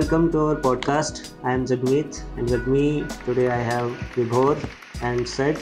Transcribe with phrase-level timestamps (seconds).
[0.00, 1.18] welcome to our podcast.
[1.44, 4.54] I am Jagmeet, and with me today I have Vibhor
[5.02, 5.58] and Sid.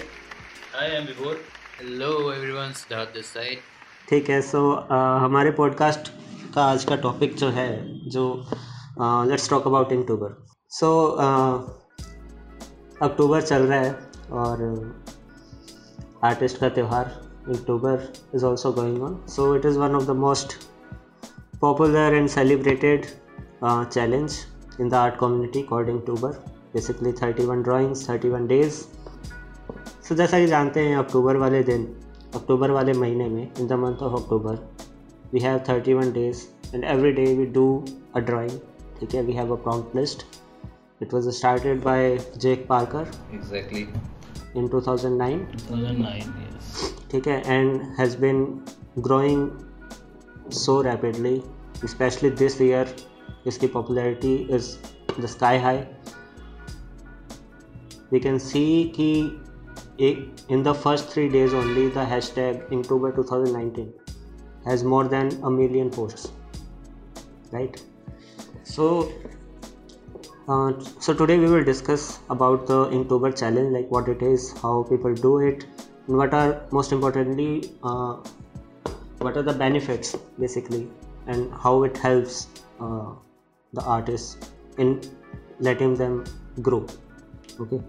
[0.74, 1.32] Hi, I am Vibhor.
[1.78, 2.74] Hello, everyone.
[2.74, 3.16] Start
[4.08, 6.12] ठीक है so uh, हमारे podcast
[6.54, 7.68] का आज का topic जो है
[8.10, 8.24] जो
[9.30, 10.36] let's talk about October
[10.70, 10.94] so
[13.02, 13.92] October चल रहा है
[14.32, 14.66] और
[16.24, 17.14] आर्टिस्ट का त्यौहार
[17.56, 20.58] October is also going on so it is one of the most
[21.60, 23.06] popular and celebrated
[23.62, 24.34] challenge
[24.80, 26.32] in the art community according October
[26.74, 28.82] basically thirty one drawings thirty one days
[30.02, 31.86] so जैसा कि जानते हैं अक्टूबर वाले दिन
[32.34, 34.58] अक्टूबर वाले महीने में in the month of October
[35.32, 36.44] we have thirty one days
[36.74, 37.66] and every day we do
[38.16, 38.58] a drawing
[39.00, 40.24] ठीक है we have a prompt list
[41.02, 43.86] it was start by Jake Parker exactly
[44.56, 46.32] in two thousand nine two thousand nine
[47.10, 48.44] ठीक है and has been
[48.98, 49.48] growing
[50.54, 51.40] so rapidly
[51.86, 52.94] specially this year
[53.47, 54.77] इसकी popularity is
[55.19, 55.87] the sky high
[58.11, 59.09] we can see कि
[60.07, 63.93] एक in the first three days only the hashtag Inktober 2019
[64.65, 66.31] has more than a million posts
[67.51, 67.81] right
[68.63, 69.11] so
[70.47, 74.83] uh, so today we will discuss about the Inktober challenge like what it is how
[74.89, 75.65] people do it
[76.07, 78.15] and what are most importantly uh,
[79.19, 80.87] what are the benefits basically
[81.27, 82.47] and how it helps
[82.79, 83.13] uh,
[83.73, 85.01] the artists in
[85.59, 86.23] letting them
[86.61, 86.85] grow
[87.59, 87.81] okay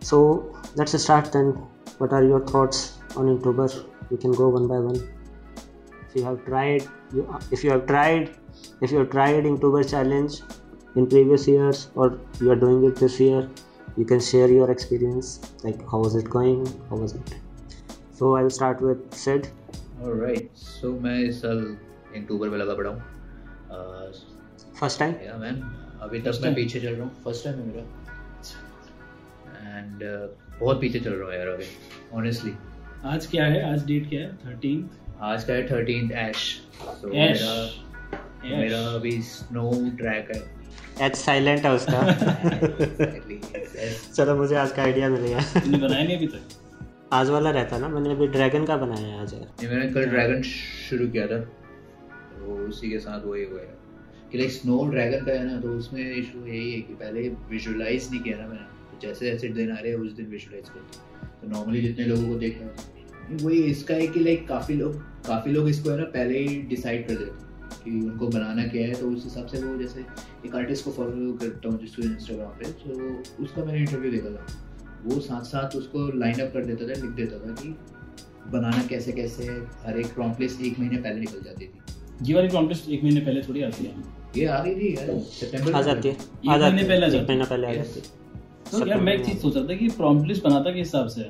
[0.00, 0.18] so
[0.76, 1.50] let's start then
[1.98, 3.68] what are your thoughts on Inktober
[4.10, 4.96] we can go one by one
[6.08, 6.82] if you have tried
[7.14, 8.34] you, if you have tried
[8.80, 10.40] if you have tried Inktober challenge
[10.96, 13.48] in previous years or you are doing it this year
[13.96, 17.34] you can share your experience like how was it going how was it
[18.12, 19.48] so i'll start with sid
[20.02, 21.58] Alright, so मैं इस साल
[22.16, 23.02] इंक्टूबर में लगा पड़ा हूँ
[24.83, 25.13] first time?
[25.25, 25.61] या man
[26.01, 27.81] अभी तक मैं पीछे चल रहा हूँ। फ़र्स्ट टाइम है मेरा।
[29.77, 29.99] एंड
[30.59, 31.65] बहुत पीछे चल रहा हूँ यार अभी
[32.13, 32.53] ऑनेस्टली
[33.05, 33.73] आज क्या है?
[33.73, 34.35] आज डेट क्या है?
[34.35, 34.89] थर्टीन
[35.21, 37.07] आज का है थर्टीन ऐश तो.
[37.07, 37.69] मेरा
[38.57, 40.57] मेरा अभी स्नो ट्रैक है।
[41.05, 42.01] एच साइलेंट है उसका.
[44.15, 46.41] चलो मुझे आज का आइडिया मिल गया तुमने बनाया नहीं अभी तक?
[47.13, 50.41] आज वाला रहता ना मैंने अभी ड्रैगन का बनाया है आज। यार मैंने कल ड्रैगन
[50.89, 53.76] शुरू किया था। तो उसी के साथ वही हुआ है।
[54.31, 58.09] कि लाइक स्नो ड्रैगन का है ना तो उसमें इशू यही है कि पहले विजुअलाइज
[58.11, 61.41] नहीं किया ना मैंने। तो जैसे जैसे दिन आ रहे हैं, उस दिन विजुअलाइज करते
[61.41, 64.95] तो नॉर्मली जितने लोगों को देख रहे हैं वही इसका है कि लाइक काफ़ी लोग
[65.25, 67.45] काफ़ी लोग इसको है ना पहले ही डिसाइड कर देते
[67.83, 70.05] कि उनको बनाना क्या है। तो उस हिसाब से वो जैसे
[70.45, 74.45] एक आर्टिस्ट को फॉलो करता हूँ जिसको इंस्टाग्राम पे तो उसका मैंने इंटरव्यू देखा था।
[75.03, 77.75] वो साथ साथ उसको लाइन अप कर देता था, लिख देता था कि
[78.51, 79.47] बनाना कैसे कैसे
[79.85, 83.41] हर एक प्रॉम्प्ट एक महीने पहले निकल जाती थी। ये वाली कॉन्टेस्ट एक महीने पहले
[83.41, 83.93] थोड़ी आती है।
[84.35, 86.15] ये आ गई थी यार सितंबर आ जाती है
[86.49, 88.15] आ जाती पहले है एक महीना पहले आ जाती है।
[88.71, 91.21] तो यार मैं एक चीज़ सोच रहा था कि प्रॉम्प्ट लिस्ट बनाता किस हिसाब से?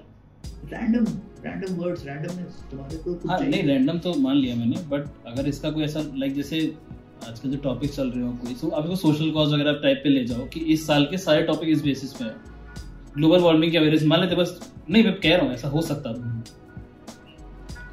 [0.71, 1.05] रैंडम
[1.45, 5.47] रैंडम वर्ड्स रैंडमनेस तुम्हारे को कुछ हाँ नहीं रैंडम तो मान लिया मैंने बट अगर
[5.47, 6.59] इसका कोई ऐसा लाइक जैसे
[7.27, 10.09] आजकल जो टॉपिक चल रहे हो कोई तो अभी को सोशल कॉज वगैरह टाइप पे
[10.09, 12.33] ले जाओ कि इस साल के सारे टॉपिक इस बेसिस पे है।
[13.15, 14.59] ग्लोबल वार्मिंग की अवेयरनेस मान लेते बस
[14.89, 16.43] नहीं मैं कह रहा हूँ ऐसा हो सकता था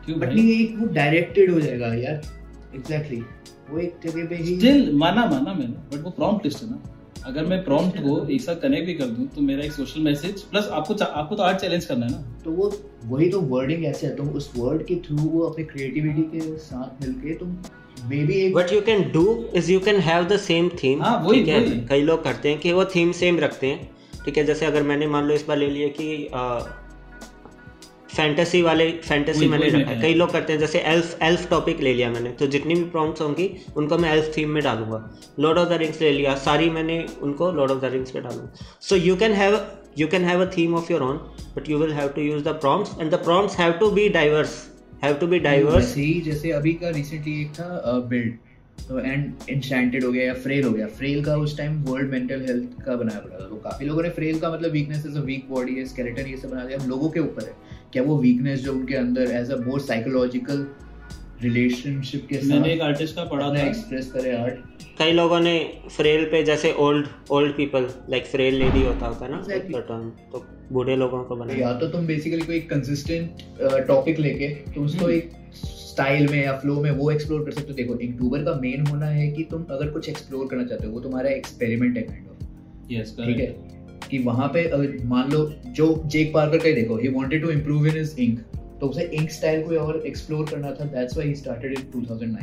[0.04, 2.20] क्यों बट नहीं एक वो डायरेक्टेड हो जाएगा यार
[2.74, 3.22] एग्जैक्टली
[3.70, 6.82] वो एक जगह पे ही स्टिल माना माना मैंने बट वो प्रॉम्प्ट लिस्ट है ना।
[7.26, 10.40] अगर मैं प्रॉम्प्ट को एक साथ कनेक्ट भी कर दूँ तो मेरा एक सोशल मैसेज
[10.44, 12.72] प्लस आपको आपको तो आर्ट चैलेंज करना है ना। तो वो
[13.06, 17.02] वही तो वर्डिंग ऐसे है तुम उस वर्ड के थ्रू वो अपने क्रिएटिविटी के साथ
[17.02, 17.56] मिलके तुम
[18.08, 19.24] मे बी एक what you can do
[19.56, 21.24] is you can have the same theme हाँ, है?
[21.24, 23.90] वही। कई लोग करते हैं कि वो थीम सेम रखते हैं।
[24.24, 26.28] ठीक है जैसे अगर मैंने मान लो इस बार ले लिया कि
[28.16, 31.94] फैंटेसी वाले फैंटेसी मैंने रखा है। कई लोग करते हैं जैसे एल्फ एल्फ टॉपिक ले
[31.94, 34.98] लिया मैंने तो जितनी भी प्रॉम्प्ट्स होंगी उनको मैं एल्फ थीम में डालूँगा।
[35.40, 38.66] लॉर्ड ऑफ़ द रिंग्स ले लिया सारी मैंने उनको लॉर्ड ऑफ़ द रिंग्स पे डालूँगा।
[38.80, 39.60] So you can have
[40.00, 41.18] you can have a theme of your own
[41.56, 44.54] but you will have to use the prompts and the prompts have to be diverse
[45.02, 45.74] have to be diverse.
[45.74, 48.32] वैसे ही जैसे अभी का recently एक था build
[48.78, 52.40] तो and इंस्टेंटेड हो गया या फ्रेल हो गया। फ्रेल का उस टाइम वर्ल्ड मेंटल
[52.48, 55.20] हेल्थ का बनाया पड़ा था। तो काफ़ी लोगों ने फ्रेल का मतलब weakness as a
[55.26, 57.54] weak body है स्केलेटन ये सब बना दिया लोगों के ऊपर है।
[57.94, 60.66] क्या वो वीकनेस जो उनके अंदर as a more psychological
[61.42, 65.58] relationship के मैंने साथ एक आर्टिस्ट का पढ़ा था। एक्सप्रेस करे आर्ट कई लोगों ने
[65.96, 69.80] फ्रेल पे जैसे old old people like frail lady होता होता ना Exactly.
[70.32, 73.42] तो बूढ़े लोगों को बनाया। या तो तुम बेसिकली कोई कंसिस्टेंट
[73.88, 75.30] टॉपिक लेके तुम उसको हम्म। एक
[75.64, 79.06] स्टाइल में या फ्लो में वो एक्सप्लोर कर सकते हो। देखो अक्टूबर का मेन होना
[79.08, 82.92] है कि तुम अगर कुछ एक्सप्लोर करना चाहते हो वो तुम्हारा एक्सपेरिमेंट है काइंड ऑफ़
[82.92, 83.48] यस ठीक है?
[84.10, 87.50] कि वहाँ पे अगर मान लो जो जेक पार्कर का ही देखो he wanted to
[87.50, 88.38] improve in his ink
[88.80, 92.42] तो उसे इंक स्टाइल को और एक्सप्लोर करना था that's why he started in 2009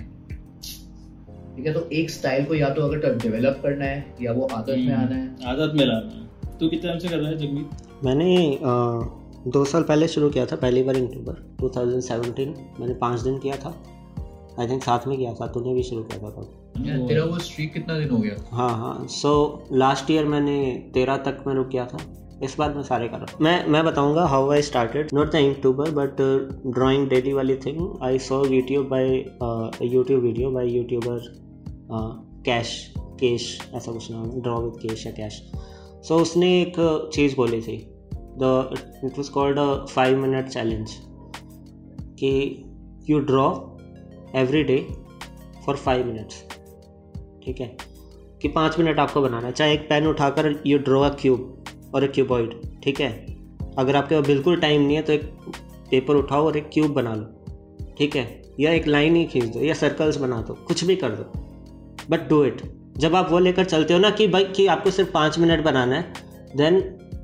[1.56, 4.70] ठीक है तो एक स्टाइल को या तो अगर डेवलप करना है या वो आदत
[4.70, 7.38] में आना है। हम्म, आदत में लाना है। तो कितने टाइम से कर रहा है
[7.38, 7.70] जगमीत?
[8.04, 9.00] मैंने अ,
[9.48, 13.84] दो साल पहले शुरू किया था पहली बार यूट्यूबर 2017 मैंने पाँच दिन किया था।
[14.60, 17.38] आई थिंक साथ में किया था तूने भी शुरू किया था तब। यार, तेरा वो
[17.40, 18.36] स्ट्रीक कितना दिन हो गया?
[18.52, 19.32] हाँ हाँ। सो
[19.74, 20.58] लास्ट ईयर मैंने
[20.94, 21.98] तेरह तक मैं रुक गया था।
[22.44, 25.36] इस बार मैं सारे कर रहा हूँ। मैं मैं बताऊँगा how I started not the
[25.36, 26.22] YouTuber but
[26.68, 29.08] drawing daily वाली thing I saw YouTube by
[29.94, 31.20] YouTube video by YouTuber
[32.46, 32.72] cash
[33.20, 35.42] cash ऐसा कुछ नाम ड्रॉ विद केश या कैश
[36.08, 36.76] सो उसने एक
[37.14, 37.78] चीज़ बोली थी।
[38.14, 38.70] The
[39.06, 40.92] it was called a five minute challenge
[42.20, 42.32] कि
[43.10, 43.50] you draw
[44.36, 44.78] every day
[45.66, 46.44] for five minutes
[47.44, 47.76] ठीक है,
[48.42, 52.04] कि पाँच मिनट आपको बनाना है। चाहे एक पेन उठाकर यू ड्रॉ अ क्यूब और
[52.04, 52.54] एक क्यूबॉइड
[52.84, 53.10] ठीक है?
[53.80, 55.24] अगर आपके पास बिल्कुल टाइम नहीं है तो एक
[55.90, 57.26] पेपर उठाओ और एक क्यूब बना लो,
[57.98, 58.42] ठीक है?
[58.60, 61.24] या एक लाइन ही खींच दो या सर्कल्स बना दो, कुछ भी कर दो।
[62.10, 62.62] बट डू इट
[62.98, 65.96] जब आप वो लेकर चलते हो ना कि भाई, कि आपको सिर्फ़ पाँच मिनट बनाना
[65.96, 66.14] है
[66.58, 66.80] then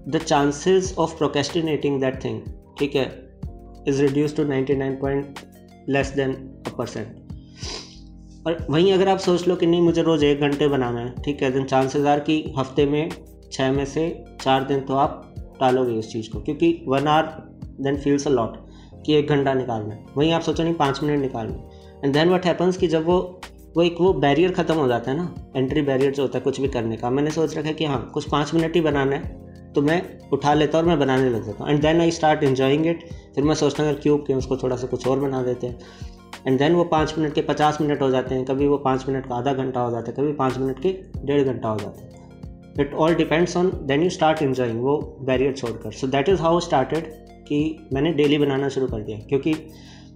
[0.10, 2.42] the chances of procrastinating that thing
[2.80, 3.06] ठीक है
[3.88, 5.40] is reduce to ninety nine point
[5.90, 6.34] less than
[6.68, 7.27] a percent
[8.48, 11.42] और वहीं अगर आप सोच लो कि नहीं, मुझे रोज़ एक घंटे बनाना है, ठीक
[11.44, 13.10] है देन चांसेस आर कि हफ़्ते में
[13.52, 14.10] छः में से
[14.42, 15.24] चार दिन तो आप
[15.60, 17.26] टालोगे इस चीज़ को, क्योंकि one hour
[17.82, 18.56] then feels a lot
[19.06, 22.46] कि एक घंटा निकालना है। वहीं आप सोचो नहीं, पाँच मिनट निकालना एंड देन वट
[22.46, 23.20] हैपन्स कि जब वो
[23.76, 26.60] वो एक वो बैरियर ख़त्म हो जाता है ना एंट्री बैरियर जो होता है कुछ
[26.62, 29.72] भी करने का, मैंने सोच रखा है कि हाँ कुछ पाँच मिनट ही बनाना है
[29.74, 30.02] तो मैं
[30.34, 33.04] उठा लेता हूँ और मैं बनाने लग जाता हूँ। And then I start enjoying it
[33.36, 35.78] फिर मैं सोचता हूँ अगर क्यूब के उसको थोड़ा सा कुछ और बना देते हैं?
[36.48, 39.26] एंड देन वो पाँच मिनट के पचास मिनट हो जाते हैं। कभी वो पाँच मिनट
[39.28, 40.90] का आधा घंटा हो जाता है, कभी पाँच मिनट के
[41.26, 45.54] डेढ़ घंटा हो जाता है। It all depends on then you start enjoying वो बैरियर
[45.54, 47.12] छोड़कर। So that is how started
[47.48, 49.56] कि मैंने डेली बनाना शुरू कर दिया। क्योंकि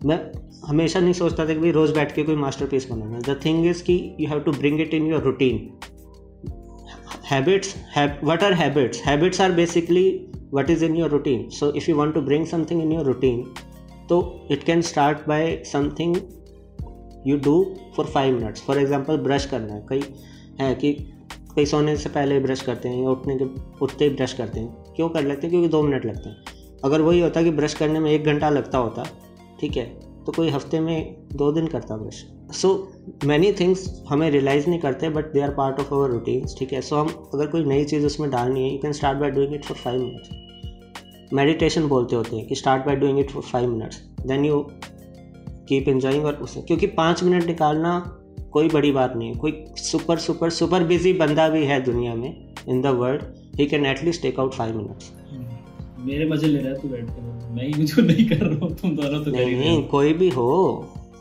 [0.06, 0.19] मैं
[0.68, 3.66] हमेशा नहीं सोचता था कि भाई रोज़ बैठ के कोई मास्टर पीस बनाना द थिंग
[3.68, 5.69] इज़ कि you have to bring it in your routine
[7.30, 9.00] habits have what are habits?
[9.00, 12.81] Habits are basically what is in your routine so if you want to bring something
[12.86, 13.38] in your routine
[14.12, 14.22] so
[14.52, 16.16] it can start by something
[17.28, 17.54] you do
[17.96, 20.04] for five minutes for example brush करना है। कई
[20.62, 20.94] है कि
[21.56, 23.46] कई सोने से पहले brush करते हैं या उठने के
[23.81, 25.50] उठते ही ब्रश करते हैं। क्यों कर लेते हैं?
[25.50, 26.44] क्योंकि दो मिनट लगते हैं।
[26.86, 29.04] अगर वही होता कि ब्रश करने में एक घंटा लगता होता
[29.60, 29.86] ठीक है
[30.25, 32.24] तो कोई हफ़्ते में दो दिन करता ब्रश
[32.56, 32.69] सो
[33.25, 36.81] मैनी थिंग्स हमें रियलाइज़ नहीं करते but they are part of our routines ठीक है।
[36.81, 39.54] सो so, हम अगर कोई नई चीज़ उसमें डालनी है you can start by doing
[39.54, 40.30] it for five minutes
[41.33, 44.60] meditation बोलते होते हैं कि start by doing it for five minutes then you
[45.68, 48.00] keep enjoying और उसे क्योंकि पाँच मिनट निकालना
[48.51, 52.54] कोई बड़ी बात नहीं है। कोई सुपर सुपर सुपर बिज़ी बंदा भी है दुनिया में
[52.69, 53.22] in the world
[53.60, 55.12] he can at least take out five minutes
[56.00, 58.75] मेरे मज़े ले रहा है तू बैठ के। मैं ही कुछ नहीं कर रहा हूँ
[58.75, 60.48] तुम दोनों तो कर ही नहीं नहीं कोई भी हो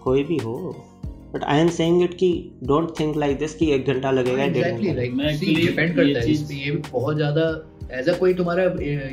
[0.05, 0.55] कोई भी हो।
[1.35, 2.31] But I am saying it कि
[2.65, 6.19] डोंट थिंक लाइक दिस कि एक घंटा लगेगा डेढ़ एग्जैक्टली घंटा। मैं actually डिपेंड करता
[6.21, 7.45] है चीज- इसमें ये बहुत ज़्यादा
[7.99, 8.65] एज अ कोई तुम्हारा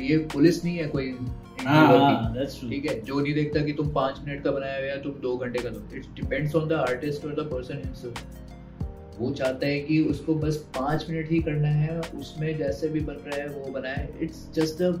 [0.02, 1.14] ये पुलिस नहीं है कोई
[1.60, 2.70] हाँ हाँ that's true.
[2.70, 3.00] ठीक है?
[3.00, 5.68] जो नहीं देखता कि तुम पाँच मिनट का बनाया हुआ है तुम दो घंटे का
[5.68, 10.34] दो it depends on the artist और द पर्सन हिमसेल्फ वो चाहता है कि उसको
[10.34, 14.46] बस पाँच मिनट ही करना है उसमें जैसे भी बन रहा है वो बनाए। इट्स
[14.54, 14.92] जस्ट द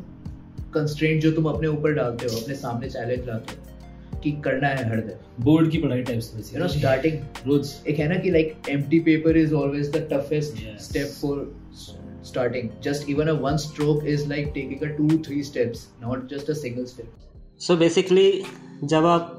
[0.74, 4.88] कंस्ट्रेंट जो तुम अपने ऊपर डालते हो अपने सामने चैलेंज लाते हो कि करना है
[4.90, 8.30] हर दिन। बोर्ड की पढ़ाई टाइप से यू नो स्टार्टिंग रोज। एक है ना कि
[8.30, 11.36] like empty paper is always the toughest step for
[12.28, 12.70] starting.
[12.86, 16.60] Just even a one stroke is like taking a two, three steps, not just a
[16.62, 17.10] single step.
[17.60, 18.30] So basically
[18.84, 19.34] जब आप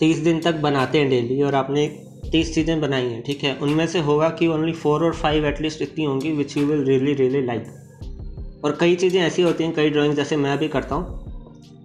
[0.00, 1.86] तीस दिन तक बनाते हैं डेली और आपने
[2.32, 5.82] तीस चीज़ें बनाई हैं, ठीक है, उनमें से होगा कि ओनली फोर और फाइव एटलीस्ट
[5.82, 9.90] इतनी होंगी which you will really really like और कई चीज़ें ऐसी होती हैं, कई
[9.90, 11.22] ड्राइंग जैसे मैं भी करता हूँ।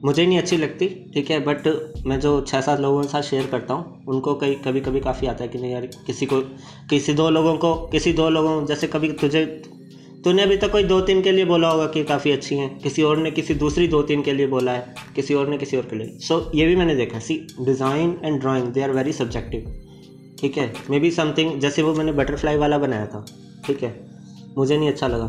[0.05, 1.67] मुझे नहीं अच्छी लगती, ठीक है बट
[2.07, 5.27] मैं जो छः सात लोगों के साथ शेयर करता हूँ, उनको कई कभी कभी काफ़ी
[5.27, 6.39] आता है कि नहीं यार, किसी को,
[6.89, 9.45] किसी दो लोगों को, किसी दो लोगों, जैसे कभी तुझे
[10.25, 13.03] तूने अभी तक कोई दो तीन के लिए बोला होगा कि काफ़ी अच्छी हैं। किसी
[13.03, 15.83] और ने किसी दूसरी दो तीन के लिए बोला है। किसी और ने किसी और
[15.83, 19.13] के लिए। सो so, ये भी मैंने देखा। See design and drawing they are very
[19.13, 19.75] subjective
[20.39, 20.73] ठीक है?
[20.89, 23.25] मे बी समथिंग जैसे वो मैंने बटरफ्लाई वाला बनाया था।
[23.65, 23.93] ठीक है?
[24.57, 25.27] मुझे नहीं अच्छा लगा।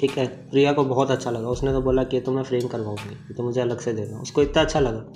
[0.00, 0.26] ठीक है?
[0.26, 3.60] प्रिया को बहुत अच्छा लगा। उसने तो बोला कि तो मैं फ्रेम करवाऊँगी। तो मुझे
[3.60, 5.12] अलग से देना। उसको इतना अच्छा लगा।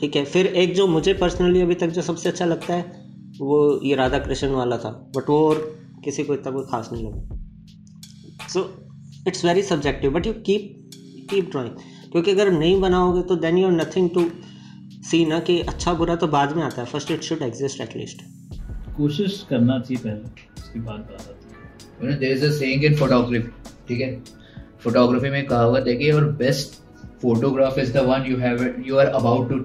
[0.00, 0.24] ठीक है?
[0.24, 2.82] फिर एक जो मुझे पर्सनली अभी तक जो सबसे अच्छा लगता है
[3.40, 7.04] वो ये राधा कृष्ण वाला था। बट वो और किसी को इतना कोई खास नहीं
[7.04, 7.36] लगा।
[8.52, 8.62] So
[9.28, 10.90] it's very subjective but you keep
[11.30, 11.70] keep drawing
[12.12, 14.30] क्योंकि अगर नहीं बनाओगे तो then you are nothing to
[15.10, 18.22] see ना कि अच्छा बुरा तो बाद में आता है। First it should exist at least
[18.96, 20.24] कोशिश करना चाहिए पहले
[20.58, 21.58] उसके बाद बात आती है।
[22.00, 23.50] you know there is a saying in
[23.88, 24.22] ठीक है?
[24.84, 26.78] फोटोग्राफी में कहावत है कि your best
[27.22, 29.56] photograph is the one you have you are about to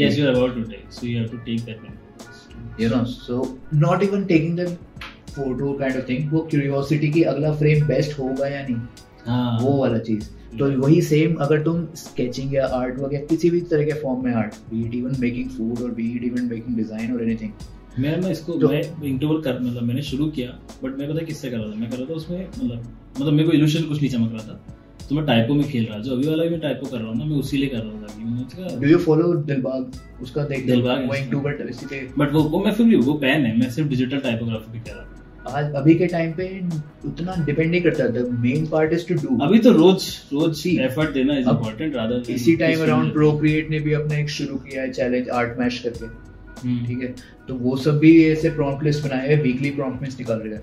[0.00, 1.98] yes you are about to take so you have to take that one
[2.80, 4.76] you know so not even taking the
[5.34, 8.76] photo kind of thing वो curiosity की अगला frame best होगा या नहीं
[9.26, 13.60] हाँ। वो वाला चीज़। तो वही सेम अगर तुम स्केचिंग या आर्ट वगैरह किसी भी
[13.60, 16.76] तरह के फॉर्म में art be it even making food और be it even making
[16.76, 17.50] design और एनीथिंग
[17.98, 21.50] मैं मैं इसको तो- मैं इंटरवल कर मतलब मैंने शुरू किया बट मैं पता किससे
[21.50, 21.76] कर रहा था?
[21.76, 22.84] मैं कर रहा था उसमें मतलब
[23.20, 24.60] मतलब मेरे को इल्यूशन कुछ नहीं चमक रहा था।
[25.08, 27.18] तो मैं टाइपो में खेल रहा जो अभी वाला भी मैं टाइपो कर रहा हूँ
[27.18, 30.44] ना मैं उसी लिए कर रहा था। कि मैंने कहा डू यू फॉलो दिलबाग उसका
[30.44, 33.90] देख दिलबाग इसी पे बट वो वो मैं फिर भी वो पेन है मैं सिर्फ़
[33.90, 35.11] डिजिटल टाइपोग्राफी भी कर रहा था।
[35.48, 36.46] आज अभी के टाइम पे
[37.06, 40.78] उतना डिपेंड नहीं करता the main part is to do अभी तो रोज रोज See,
[40.80, 44.56] एफर्ट देना इज़ अब इम्पोर्टेंट रादर इसी टाइम अराउंड प्रोक्रिएट ने भी अपना एक शुरू
[44.56, 46.08] किया है चैलेंज आर्ट मैश करके।
[46.86, 47.14] ठीक है?
[47.48, 50.62] तो वो सब भी ऐसे प्रॉम्प्ट लिस्ट बनाए हैं वीकली प्रॉम्प्ट लिस्ट निकाल रहे हैं।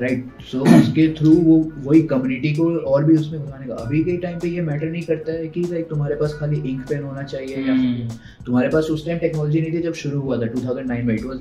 [0.00, 4.16] राइट सो उसके थ्रू वो वही कम्युनिटी को और भी उसमें घुमाने का। अभी के
[4.16, 7.22] टाइम पे ये मैटर नहीं करता है कि लाइक तुम्हारे पास खाली इंक पेन होना
[7.22, 8.08] चाहिए या हम्म।
[8.46, 11.38] तुम्हारे पास उस टाइम टेक्नोलॉजी नहीं थी जब शुरू हुआ था 2009 में। It was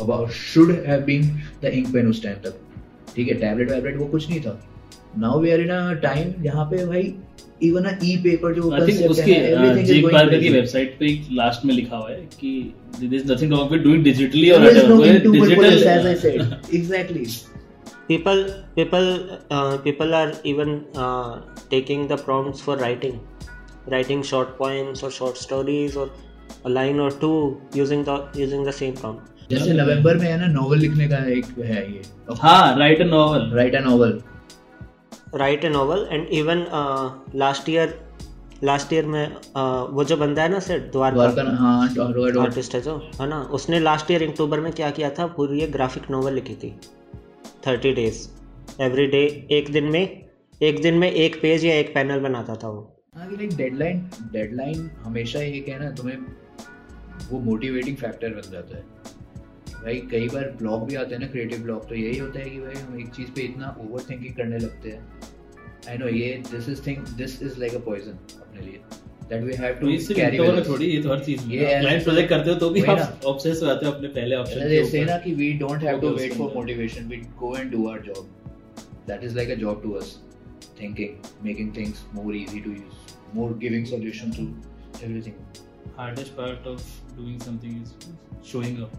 [0.00, 1.28] about should have been
[1.62, 2.60] the ink pen उस टाइम तक
[3.16, 4.60] ठीक है टैबलेट वैबलेट वो कुछ नहीं था
[5.18, 7.14] now we are in a time जहाँ पे भाई
[7.62, 10.48] इवन अ ई पेपर जो आई थिंक उसकी है, जेक पार्कर की.
[10.48, 12.50] वेबसाइट पे एक लास्ट में लिखा हुआ है कि
[13.00, 16.74] there is nothing wrong with doing digitally और digital purpose, as I said.
[16.80, 17.24] Exactly.
[18.08, 18.38] people
[18.76, 19.06] people
[19.54, 20.70] uh, people are even
[21.06, 21.32] uh,
[21.72, 23.18] taking the prompts for writing
[23.94, 26.06] writing short poems or short stories or
[26.64, 27.34] a line or two
[27.80, 31.46] using the using the same prompt जैसे नवंबर में है ना novel लिखने का एक
[31.58, 32.02] है ये।
[32.40, 34.20] हाँ write a novel write a novel
[35.32, 37.08] write a novel and even uh,
[37.40, 37.88] last year
[38.64, 42.80] last year में uh, वो जो बंदा है ना सर द्वारका द्वारका हाँ आर्टिस्ट है
[42.80, 45.26] जो है ना उसने लास्ट ईयर अक्टूबर में क्या किया था?
[45.26, 46.70] पूरी एक ग्राफिक नॉवल लिखी थी।
[47.66, 48.26] थर्टी डेज़
[48.82, 50.02] एवरी डे एक दिन में
[50.62, 54.10] एक दिन में एक पेज या एक पैनल बनाता था वो। हाँ कि लाइक डेडलाइन
[54.32, 56.16] डेडलाइन हमेशा ये कहना तुम्हें
[57.30, 58.97] वो मोटिवेटिंग फैक्टर बन जाता है।
[59.82, 62.60] भाई कई बार ब्लॉग भी आते हैं ना क्रिएटिव ब्लॉग तो यही होता है कि
[62.60, 65.02] भाई हम एक चीज़ पे इतना ओवर थिंकिंग करने लगते हैं।
[65.88, 68.80] आई नो ये this is thing this is like a poison अपने लिए
[69.30, 72.28] दैट वी हैव तो टू कैरी में थोड़ी ये तो हर चीज़ ये क्लाइंट प्रोजेक्ट
[72.30, 75.34] करते हो तो भी आप ऑब्सेस हो जाते हो अपने पहले ऑप्शन के ऊपर। ki
[75.42, 78.00] we don't have to Okay, wait उसके for अंदर। motivation we go and do our
[78.08, 78.24] job.
[79.10, 80.08] That is like a job to us
[80.80, 81.12] thinking
[81.44, 84.48] making things more easy to use more giving solution to
[85.06, 85.38] everything.
[85.98, 86.82] Hardest part of
[87.16, 87.92] doing something is
[88.50, 88.92] showing up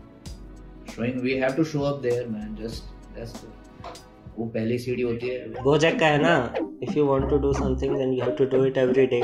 [0.89, 2.55] showing we have to show up there man.
[2.57, 3.55] Just that's the
[4.37, 6.33] वो पहली सीढ़ी होती है। वो जग का है ना
[6.83, 9.19] if you want to do something then you have to do it every day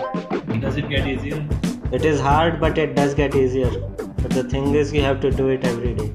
[0.65, 4.75] does it get easier it is hard but it does get easier but the thing
[4.77, 6.09] is you have to do it every day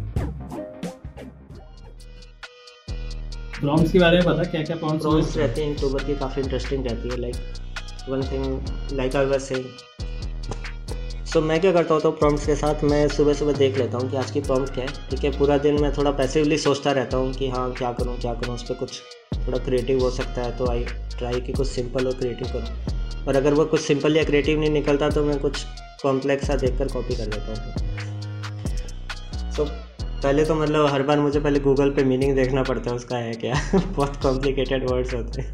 [3.61, 7.09] prompts के बारे में पता क्या क्या prompts रहती हैं अक्टूबर की काफ़ी इंटरेस्टिंग रहती
[7.09, 9.65] है like one thing like I was saying
[11.31, 13.99] so so, मैं क्या करता होता हूँ प्रॉम्प्ट्स के साथ मैं सुबह सुबह देख लेता
[13.99, 15.31] हूँ कि आज की प्रॉम्प्ट क्या है ठीक है?
[15.39, 18.63] पूरा दिन मैं थोड़ा पैसिवली सोचता रहता हूँ कि हाँ क्या करूँ क्या करूँ उस
[18.63, 19.01] पर कुछ
[19.47, 20.85] थोड़ा क्रिएटिव हो सकता है तो आई
[21.19, 24.71] ट्राई कि कुछ सिंपल और क्रिएटिव करूँ। और अगर वो कुछ सिंपल या क्रिएटिव नहीं
[24.71, 25.65] निकलता तो मैं कुछ
[26.03, 27.57] कॉम्प्लेक्स सा देख कर कॉपी कर लेता हूँ।
[29.53, 33.17] सो पहले तो मतलब हर बार मुझे पहले गूगल पे मीनिंग देखना पड़ता है उसका
[33.17, 33.55] है क्या?
[33.87, 35.53] बहुत कॉम्प्लिकेटेड वर्ड्स होते हैं।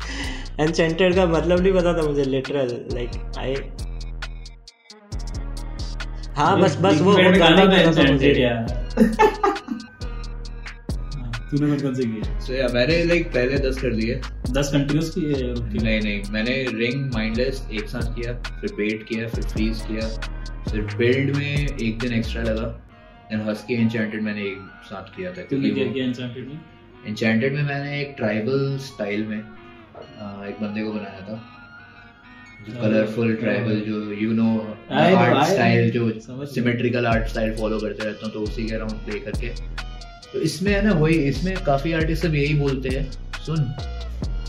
[0.61, 3.54] एनचेंटेड का मतलब नहीं पता था मुझे लिटरल लाइक आई
[6.37, 8.33] हाँ बस बस वो वो गाना ही पता था मुझे
[11.50, 14.14] तूने कौन कौन से किए so yeah मैंने लाइक पहले दस कर दिए।
[14.50, 19.45] दस कंटिन्यूस किए नहीं नहीं मैंने रिंग माइंडलेस एक साथ किया फिर बेट किया फिर
[19.45, 20.09] फ्रीज किया
[20.71, 22.69] फिर बिल्ड में एक दिन एक्स्ट्रा लगा
[23.33, 26.59] एंड हस्की एन्चेंटेड मैंने एक साथ किया था तूने क्योंकि क्या किया एन्चेंटेड में?
[27.07, 31.56] एन्चेंटेड में मैंने एक ट्राइबल स्टाइल में एक बंदे को बनाया था। हाँ।
[32.68, 34.49] कलरफुल ट्राइबल जो यू नो
[34.92, 39.18] आर्ट स्टाइल जो सिमेट्रिकल आर्ट स्टाइल फॉलो करते रहता हूँ तो उसी के अराउंड प्ले
[39.20, 39.49] करके।
[40.32, 43.11] तो इसमें है ना वही इसमें काफ़ी आर्टिस्ट सब यही बोलते हैं
[43.46, 43.73] सुन।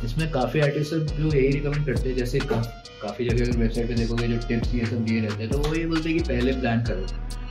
[0.05, 2.62] इसमें काफ़ी आर्टिस्ट सब जो यही रिकमेंड करते हैं जैसे का,
[3.01, 5.74] काफ़ी जगह अगर वेबसाइट पे देखोगे जो टिप्स ये सब दिए रहते हैं तो वो
[5.75, 7.05] ये बोलते हैं कि पहले प्लान करो।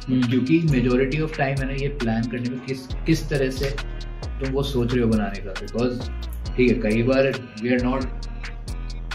[0.08, 3.74] हम्म। क्योंकि मेजोरिटी ऑफ़ टाइम है ना ये प्लान करने में किस किस तरह से
[4.20, 6.00] तुम वो सोच रहे हो बनाने का बिकॉज़
[6.56, 7.32] ठीक है कई बार
[7.62, 8.04] we are not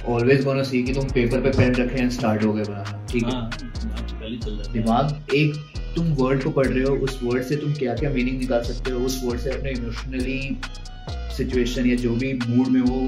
[0.06, 3.24] always gonna see कि तुम पेपर पे पेन रखे एंड स्टार्ट हो गए बनाना ठीक
[3.24, 3.32] है?
[3.32, 3.50] हाँ
[4.22, 5.56] है दिमाग एक
[5.96, 8.92] तुम वर्ड को पढ़ रहे हो उस वर्ड से तुम क्या क्या मीनिंग निकाल सकते
[8.92, 10.58] हो उस वर्ड से अपने इमोशनली
[11.38, 13.08] सिचुएशन या जो भी मूड में हो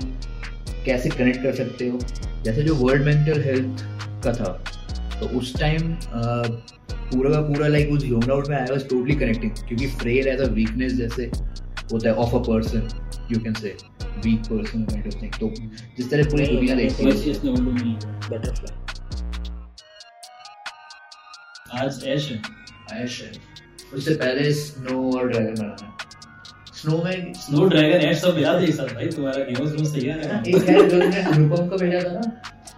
[0.86, 2.00] कैसे कनेक्ट कर सकते हो।
[2.44, 3.84] जैसे जो वर्ल्ड मेंटल हेल्थ
[4.24, 4.64] का था
[5.20, 5.96] तो उस टाइम
[6.94, 10.40] पूरा का पूरा लाइक उस ह्यूमन आउट में आई वाज टोटली कनेक्टिंग क्योंकि फ्रेल एज
[10.40, 11.32] अ वीकनेस जैसे
[11.94, 12.88] होता है of a person
[13.32, 13.76] you can say
[14.20, 15.50] weak person kind of thing तो
[15.98, 17.96] जिस तरह पूरी दुनिया देखती है। इसने उल्लू नहीं
[18.30, 18.82] बटरफ्लाई
[21.82, 22.42] आज ऐश है।
[22.94, 23.32] ऐश है।
[23.94, 25.98] उससे पहले स्नो और ड्रैगन बनाना
[26.74, 30.16] स्नो में स्नो ड्रैगन है सब याद है सब भाई। तुम्हारा गेम ऑफ़ सही है।
[30.30, 32.22] हाँ, एक है जो मैंने अनुपम का भेजा था ना।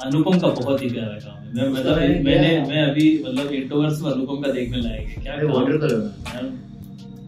[0.06, 4.12] अनुपम का बहुत ही प्यारा काम है। मैं मतलब मैंने मैं अभी मतलब इंट्रोवर्ट्स में
[4.12, 6.12] अनुपम का देखने लायक है। क्या वाटर कलर में।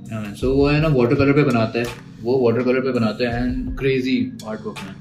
[0.09, 1.85] सो वो है ना वाटर कलर पे बनाता है।
[2.21, 4.93] वो वाटर कलर पे बनाता है एंड क्रेजी आर्ट वर्क में।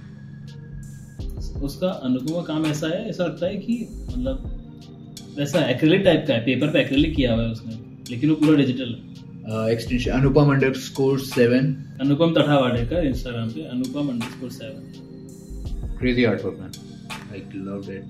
[1.62, 3.74] उसका अनुपम का काम ऐसा है ऐसा लगता है कि
[4.08, 4.36] मतलब
[5.38, 7.74] वैसा एक्रेलिक टाइप का है पेपर पे एक्रेलिक किया हुआ है उसने
[8.10, 14.08] लेकिन वो पूरा डिजिटल है। Extension Anupam underscore seven Anupam Tathawade का इंस्टाग्राम पे Anupam
[14.08, 14.82] underscore seven
[15.98, 16.72] crazy art work man
[17.30, 18.04] like love it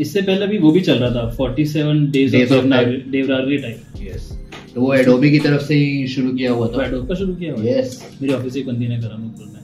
[0.00, 2.64] इससे पहले भी वो भी चल रहा था 47 days of of
[3.10, 4.28] Devanagari type yes
[4.74, 7.52] तो वो एडोबी की तरफ़ से ही शुरू किया हुआ था। एडोब का शुरू किया
[7.52, 9.56] हुआ है। यस मेरी ऑफ़िस एक बंदी ने करा नूपुर में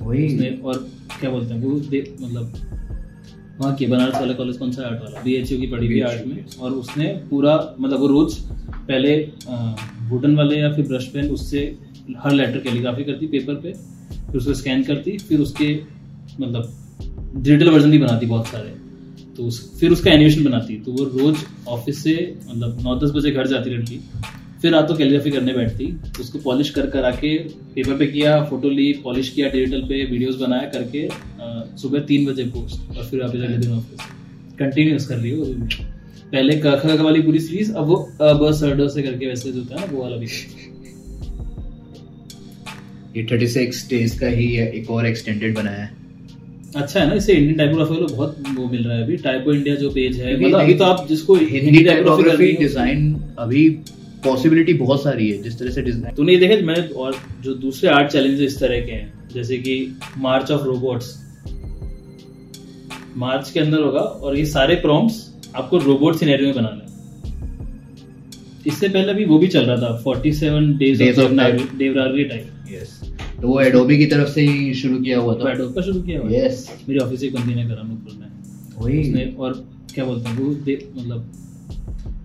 [0.00, 0.76] वही। उसने और
[1.20, 2.52] क्या बोलते हैं वो मतलब
[3.60, 5.20] वहाँ की बनारस वाला कॉलेज कौन सा आर्ट वाला?
[5.22, 8.34] बी एच की पढ़ी हुई आर्ट में। और उसने पूरा मतलब वो रोज
[8.72, 9.16] पहले
[10.10, 11.60] वुडन वाले या फिर ब्रश पेन उससे
[12.18, 13.72] हर लेटर कैलीग्राफी करती पेपर पे
[14.26, 15.68] फिर उसको स्कैन करती फिर उसके
[16.40, 16.72] मतलब
[17.36, 18.74] डिजिटल वर्जन भी बनाती बहुत सारे।
[19.36, 21.36] तो उस, फिर उसका एनिमेशन बनाती। तो वो रोज
[21.68, 22.14] ऑफ़िस से
[22.50, 24.00] मतलब नौ दस बजे घर जाती लड़की।
[24.62, 25.86] फिर रात को कैलीग्राफी करने बैठती
[26.20, 27.36] उसको पॉलिश कर कर आके
[27.74, 31.08] पेपर पे किया फ़ोटो ली पॉलिश किया डिजिटल पे वीडियोस बनाया करके
[31.78, 34.00] सुबह तीन बजे पोस्ट और फिर वापस अगले दिन ऑफ़िस
[34.58, 35.44] कंटिन्यूस कर रही हो
[36.32, 39.62] पहले क ख वाली पूरी सीरीज़ अब वो अ ब ड से करके वैसे जो
[39.62, 40.26] है ना वो वाला भी।
[43.16, 45.90] ये 36 डेज़ का ही एक और एक्सटेंडेड बनाया है।
[46.76, 49.74] अच्छा है ना इसे इंडियन टाइपोग्राफी को बहुत वो मिल रहा है अभी। टाइपो इंडिया
[49.76, 53.68] जो पेज है मतलब अभी तो आप जिसको हिंदी टाइपोग्राफी डिज़ाइन अभी
[54.24, 57.90] पॉसिबिलिटी बहुत सारी है जिस तरह से डिज़ाइन तूने ये देखा मैंने और जो दूसरे
[57.90, 59.74] आर्ट चैलेंजेस इस तरह के हैं जैसे कि
[60.18, 61.16] मार्च ऑफ़ रोबोट्स
[63.16, 66.88] मार्च के अंदर होगा और ये सारे प्रॉम्प्ट्स आपको रोबोट सिनेरियो में बनाना है।
[68.66, 71.32] इससे पहले भी वो भी चल रहा था 47 days of.
[71.76, 73.00] Devanagari type yes
[73.40, 76.20] तो वो एडोबी की तरफ़ से ही शुरू किया हुआ था। एडोब का शुरू किया
[76.20, 78.28] हुआ। यस मेरी ऑफ़िस एक बंदी ने करा नूपुर में
[78.78, 79.52] वही। उसने और
[79.94, 80.50] क्या बोलते हैं वो
[81.00, 81.32] मतलब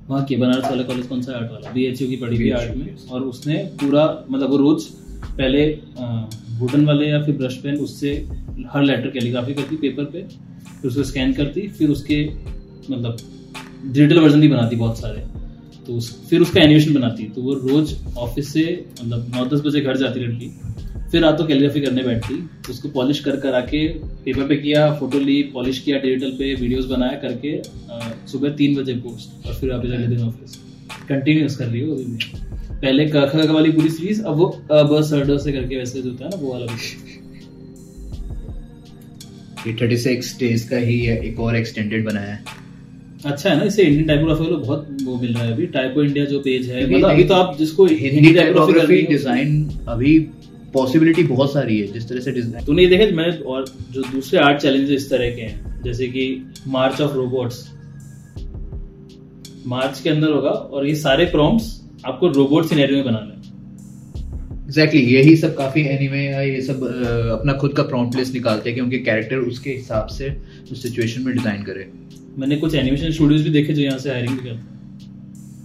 [0.09, 1.71] वहाँ की बनारस वाला कॉलेज कौन सा आर्ट वाला?
[1.71, 4.83] बी की पढ़ी BHU, आर्ट में। और उसने पूरा मतलब वो रोज
[5.37, 5.65] पहले
[6.59, 8.11] वुडन वाले या फिर ब्रश पेन उससे
[8.73, 10.21] हर लेटर कैलीग्राफी करती पेपर पे
[10.81, 12.25] फिर उसको स्कैन करती फिर उसके
[12.91, 13.17] मतलब
[13.85, 15.23] डिजिटल वर्जन भी बनाती बहुत सारे।
[15.87, 19.81] तो उस, फिर उसका एनिमेशन बनाती। तो वो रोज ऑफ़िस से मतलब नौ दस बजे
[19.81, 20.51] घर जाती लड़की।
[21.15, 22.33] फिर रात कैलीग्राफी करने बैठती
[22.69, 23.87] उसको पॉलिश कर कर आके
[24.23, 27.51] पेपर पे किया फ़ोटो ली पॉलिश किया डिजिटल पे वीडियोस बनाया करके
[28.31, 30.57] सुबह तीन बजे पोस्ट और फिर वापस अगले दिन ऑफ़िस
[31.09, 32.17] कंटिन्यूस कर रही हो अभी भी।
[32.73, 36.25] पहले क ख वाली पूरी सीरीज़ अब वो अ ब से करके वैसे जो होता
[36.25, 36.77] है ना वो वाला भी।
[39.67, 42.43] ये 36 डेज़ का ही एक और एक्सटेंडेड बनाया है।
[43.25, 46.25] अच्छा है ना इसे इंडियन टाइपोग्राफी को बहुत वो मिल रहा है अभी। टाइपो इंडिया
[46.25, 50.19] जो पेज है मतलब अभी तो आप जिसको हिंदी टाइपोग्राफी डिज़ाइन अभी
[50.75, 54.39] पॉसिबिलिटी बहुत सारी है जिस तरह से डिज़ाइन तूने ये देखा मैंने और जो दूसरे
[54.39, 56.25] आर्ट चैलेंजेस इस तरह के हैं जैसे कि
[56.69, 57.63] मार्च ऑफ़ रोबोट्स
[59.67, 61.71] मार्च के अंदर होगा और ये सारे प्रॉम्प्ट्स
[62.05, 63.33] आपको रोबोट सिनेरियो में बनाना है।
[64.65, 66.91] एग्जैक्टली exactly, यही सब काफ़ी एनिमे या ये सब अ,
[67.33, 70.29] अपना खुद का प्रॉम्प्ट लिस्ट निकालते हैं कि उनके कैरेक्टर उसके हिसाब से
[70.71, 71.87] उस सिचुएशन में डिज़ाइन करे।
[72.37, 74.74] मैंने कुछ एनिमेशन स्टूडियोज भी देखे जो यहाँ से हायरिंग भी करते हैं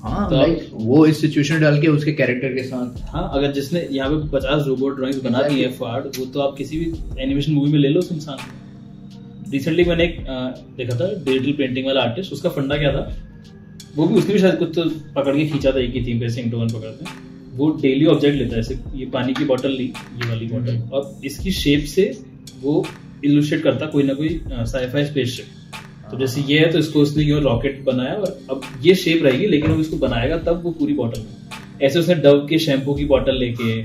[0.02, 3.88] हाँ तो- लाइक वो इस सिचुएशन डाल के उसके कैरेक्टर के साथ। हाँ अगर जिसने
[3.92, 7.52] यहाँ पे पचास रोबोट ड्राइंग्स बना दी है फाड़ वो तो आप किसी भी एनिमेशन
[7.52, 8.38] मूवी में ले लो उस इंसान
[9.52, 10.16] रिसेंटली मैंने एक
[10.76, 13.08] देखा था डिजिटल पेंटिंग वाला आर्टिस्ट उसका फंडा क्या था?
[13.96, 14.84] वो भी उसने भी शायद कुछ तो
[15.16, 16.28] पकड़ के खींचा था एक ही थीम पे
[16.74, 20.46] पकड़ते हैं वो डेली ऑब्जेक्ट लेता है जैसे ये पानी की बॉटल ली ये वाली
[20.46, 22.10] बोतल हम्म। और इसकी शेप से
[22.62, 22.86] वो
[23.24, 25.46] इलुस्ट्रेट करता कोई ना कोई साइफाई स्पेसशिप
[26.10, 29.46] तो जैसे ये है तो इसको उसने यूँ रॉकेट बनाया और अब ये शेप रहेगी
[29.46, 33.04] लेकिन अब इसको बनाएगा तब वो पूरी बॉटल में ऐसे उसने डव के शैम्पू की
[33.04, 33.80] बॉटल लेके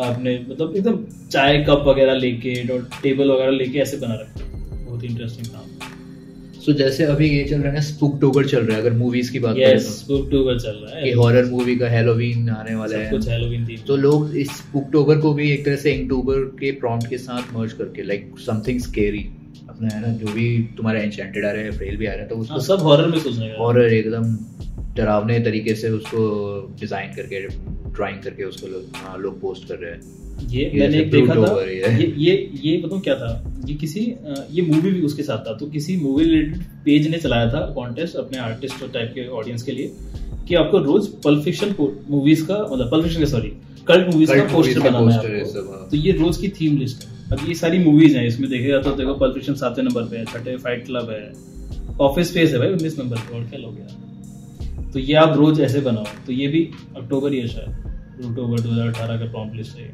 [0.00, 4.84] आपने मतलब एकदम चाय कप वगैरह लेके और टेबल वगैरह लेके ऐसे बना रखा है।
[4.86, 8.82] बहुत इंटरेस्टिंग काम। सो जैसे अभी ये चल रहा है ना स्पूकटोबर चल रहा है
[8.82, 11.88] अगर मूवीज़ की बात यस करें अक्टूबर चल रहा तो है। कि हॉरर मूवी का
[11.88, 15.76] हेलोवीन आने वाला है। कुछ हैलोवीन थी तो लोग इस स्पूकटोबर को भी एक तरह
[15.76, 19.28] से इंकटोबर के प्रॉम्प्ट के साथ मर्ज करके लाइक समथिंग स्केरी
[19.68, 22.28] अपना है ना जो भी तुम्हारा एंचेंटेड आ रहा है फ्रेल भी आ रहा है
[22.28, 24.36] तो हाँ, उसको सब हॉरर में सोचने का हॉरर एकदम
[24.96, 26.24] डरावने तरीके से उसको
[26.80, 27.46] डिज़ाइन करके
[27.92, 31.34] ड्राइंग करके उसको लोग हाँ, लोग पोस्ट कर रहे हैं। ये ये मैंने एक देखा
[31.36, 33.30] था ये। ये ये बताऊँ क्या था?
[33.68, 34.00] ये किसी
[34.50, 38.16] ये मूवी भी उसके साथ था तो किसी मूवी रिलेटेड पेज ने चलाया था कॉन्टेस्ट
[38.16, 39.92] अपने आर्टिस्ट टाइप के ऑडियंस के लिए
[40.48, 41.74] कि आपको रोज पल्फिक्शन
[42.10, 43.52] मूवीज़ का मतलब पल फिक्शन का सॉरी
[43.88, 47.11] कल्ट मूवीज़ का पोस्टर बनाना है है हाँ। तो ये रोज की थीम लिस्ट है।
[47.32, 50.24] अब ये सारी मूवीज़ हैं इसमें देखेगा तो देखो पल फिक्शन सातवें नंबर पे है
[50.24, 51.22] छठे फाइट क्लब है।
[52.00, 55.60] ऑफ़िस स्पेस है भाई उन्नीस नंबर पे और क्या लोग यार तो ये आप रोज
[55.60, 59.90] ऐसे बनाओ तो ये भी अक्टूबर ही है शायद अक्टूबर 2018 का प्रॉम्प्ट लिस्ट है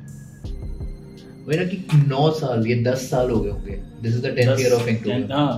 [1.57, 1.77] ना कि
[2.09, 5.33] नौ साल ये दस साल हो गए होंगे। This is the tenth year of inclusion
[5.33, 5.53] हाँ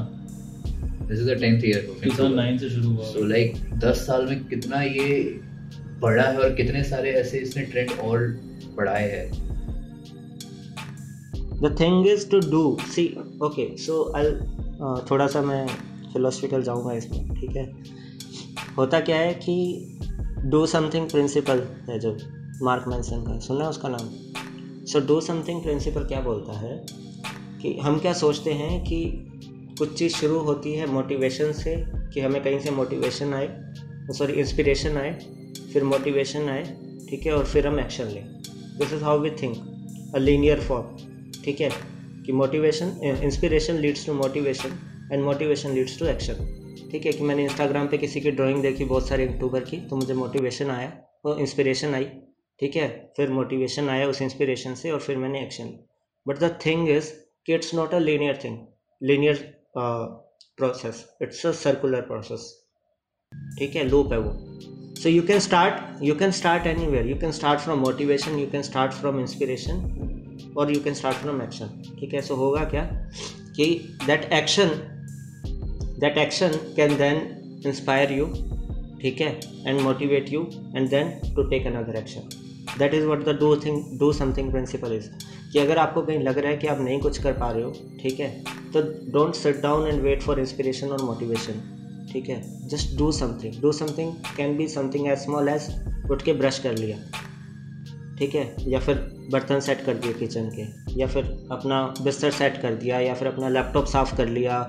[1.09, 4.45] this is the tenth year of 2009 से शुरू हुआ। सो लाइक दस साल में
[4.49, 5.09] कितना ये
[6.01, 8.27] बढ़ा है और कितने सारे ऐसे इसने ट्रेंड और
[8.77, 9.50] बढ़ाए हैं।
[11.62, 13.07] The thing is to do see
[13.42, 14.25] okay so I
[15.11, 15.66] थोड़ा सा मैं
[16.12, 17.64] फिलोसफिकल जाऊँगा इसमें, ठीक है?
[18.77, 19.96] होता क्या है कि
[20.46, 22.16] डू समथिंग प्रिंसिपल है जो
[22.62, 24.09] मार्क मैंसन का सुना है उसका नाम?
[24.87, 26.77] सो डू समथिंग प्रिंसिपल क्या बोलता है?
[27.62, 29.03] कि हम क्या सोचते हैं कि
[29.79, 33.49] कुछ चीज़ शुरू होती है मोटिवेशन से, कि हमें कहीं से मोटिवेशन आए
[34.18, 35.12] सॉरी इंस्पिरेशन आए,
[35.73, 36.64] फिर मोटिवेशन आए,
[37.11, 37.33] ठीक है?
[37.33, 38.25] और फिर हम एक्शन लें।
[38.79, 41.10] This is how we think a linear form
[41.44, 41.70] ठीक है?
[42.26, 42.88] कि motivation
[43.24, 44.79] inspiration leads to motivation
[45.12, 46.57] and motivation leads to action
[46.90, 49.96] ठीक है कि मैंने इंस्टाग्राम पे किसी की ड्राइंग देखी, बहुत सारे यूट्यूबर की तो
[49.96, 50.92] मुझे मोटिवेशन आया
[51.24, 52.05] और इंस्पिरेशन आई।
[52.61, 52.88] ठीक है?
[53.16, 55.72] फिर मोटिवेशन आया उस इंस्पिरेशन से और फिर मैंने action
[56.26, 57.11] but the thing is
[57.46, 58.59] कि it's not a linear thing
[59.00, 59.37] linear
[59.76, 62.53] process it's a circular process
[63.59, 63.88] ठीक है?
[63.88, 64.33] लूप है वो।
[65.03, 68.62] So you can start you can start anywhere you can start from motivation you can
[68.62, 70.18] start from inspiration
[70.57, 72.21] और you can start from action ठीक है?
[72.21, 72.85] So होगा क्या
[73.57, 73.67] कि
[74.07, 74.69] that action
[76.01, 77.17] that action can then
[77.67, 78.27] inspire you
[79.03, 79.29] ठीक है?
[79.67, 82.29] And motivate you and then to take another action
[82.79, 85.09] that is what the do thing do something principle is
[85.53, 87.73] कि अगर आपको कहीं लग रहा है कि आप नहीं कुछ कर पा रहे हो,
[88.03, 88.29] ठीक है?
[88.73, 88.83] तो
[89.13, 91.63] don't sit down and wait for inspiration और मोटिवेशन
[92.13, 92.43] ठीक है?
[92.69, 95.69] Just do something do something can be something as small as
[96.11, 96.97] उठ के ब्रश कर लिया.
[98.21, 98.55] ठीक है?
[98.69, 98.97] या फिर
[99.33, 100.65] बर्तन सेट कर दिए किचन के,
[101.01, 104.63] या फिर अपना बिस्तर सेट कर दिया, या फिर अपना लैपटॉप साफ़ कर लिया,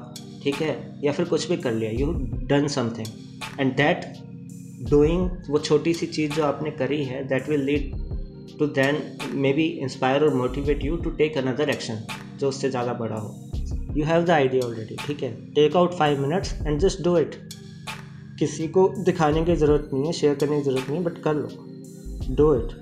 [0.44, 0.76] ठीक है?
[1.04, 2.12] या फिर कुछ भी कर लिया you
[2.50, 4.06] done something and that
[4.90, 7.92] doing वो छोटी सी चीज़ जो आपने करी है that will lead
[8.60, 9.02] to then
[9.54, 12.00] maybe inspire और motivate you to take another action
[12.40, 13.36] जो उससे ज़्यादा बड़ा हो.
[13.98, 15.32] You have the idea already ठीक है?
[15.56, 17.36] Take out five minutes and just do it
[18.40, 21.34] किसी को दिखाने की ज़रूरत नहीं है शेयर करने की ज़रूरत नहीं है बट कर
[21.36, 21.50] लो.
[22.36, 22.80] Do it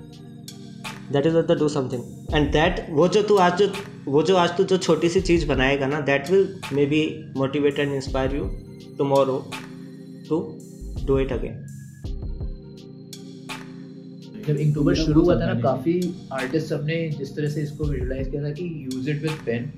[1.12, 3.72] that is the do something and that वो जो तू आज जो
[4.06, 6.48] वो जो आज तू जो छोटी सी चीज़ बनाएगा ना that will
[6.86, 7.02] maybe
[7.36, 8.50] motivate and inspire you
[8.98, 9.36] tomorrow
[10.28, 10.40] to
[11.06, 11.66] do it again
[14.46, 16.00] जब इंक्टूबर शुरू हुआ था ना काफ़ी
[16.32, 19.70] आर्टिस्ट सबने जिस तरह से इसको विजुलाइज किया था कि use it with pen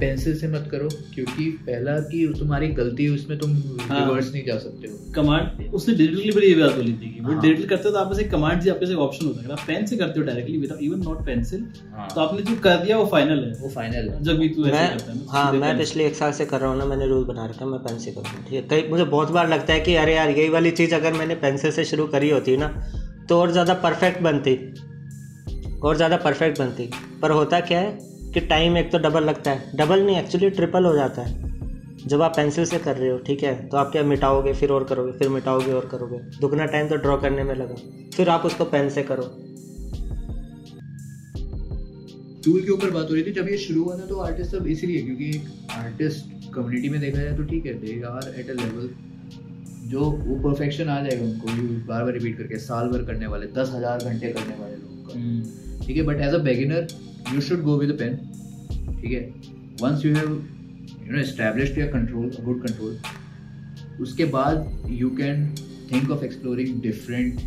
[0.00, 3.50] pencil से मत करो क्योंकि पहला कि तुम्हारी गलती है उसमें तुम
[3.82, 7.20] हाँ। रिवर्स नहीं जा सकते हो। कमांड उसने डिजिटल बड़ी ये बात बोली थी कि
[7.20, 9.44] वो हाँ। डिजिटल करते हो तो आप एक कमांड जी आपके एक ऑप्शन होता है।
[9.44, 12.56] अगर आप पेन से करते हो directly without even not pencil हाँ। तो आपने जो
[12.60, 15.52] कर दिया वो फाइनल है। वो फाइनल है। जब भी तू ऐसे करता है हाँ
[15.54, 17.80] मैं पिछले एक साल से कर रहा हूँ ना मैंने रूल बना रखा है मैं
[17.80, 18.62] पेन से करूँगा ठीक है?
[18.70, 21.70] कई मुझे बहुत बार लगता है कि अरे यार यही वाली चीज़ अगर मैंने पेंसिल
[21.70, 22.68] से शुरू करी होती ना
[23.28, 24.54] तो और ज़्यादा परफेक्ट बनती।
[25.80, 26.90] और ज़्यादा परफेक्ट बनती।
[27.22, 27.98] पर होता क्या है?
[28.34, 31.48] कि टाइम एक तो डबल लगता है। डबल नहीं एक्चुअली ट्रिपल हो जाता है।
[32.06, 33.54] जब आप पेंसिल से कर रहे हो ठीक है?
[33.68, 37.16] तो आप क्या मिटाओगे फिर और करोगे फिर मिटाओगे और करोगे। दुगना टाइम तो ड्रॉ
[37.18, 37.74] करने में लगा।
[38.14, 39.22] फिर आप उसको पेन से करो।
[42.44, 44.66] टूल के ऊपर बात हो रही थी जब ये शुरू हुआ था तो आर्टिस्ट सब
[44.68, 48.54] इसलिए क्योंकि एक आर्टिस्ट कम्युनिटी में देखा जाए तो ठीक है they are at a
[48.54, 48.88] level
[49.90, 51.46] जो वो परफेक्शन आ जाएगा उनको।
[51.88, 55.18] बार बार रिपीट करके साल भर करने वाले दस हज़ार घंटे करने वाले लोगों का।
[55.18, 55.42] हम्म,
[55.84, 56.86] ठीक है but as a beginner
[57.34, 58.16] you should go with pen
[59.00, 59.20] ठीक है?
[59.82, 60.30] Once you have
[61.06, 62.98] you know established your control good control
[64.02, 65.46] उसके बाद you can
[65.92, 67.40] think of exploring different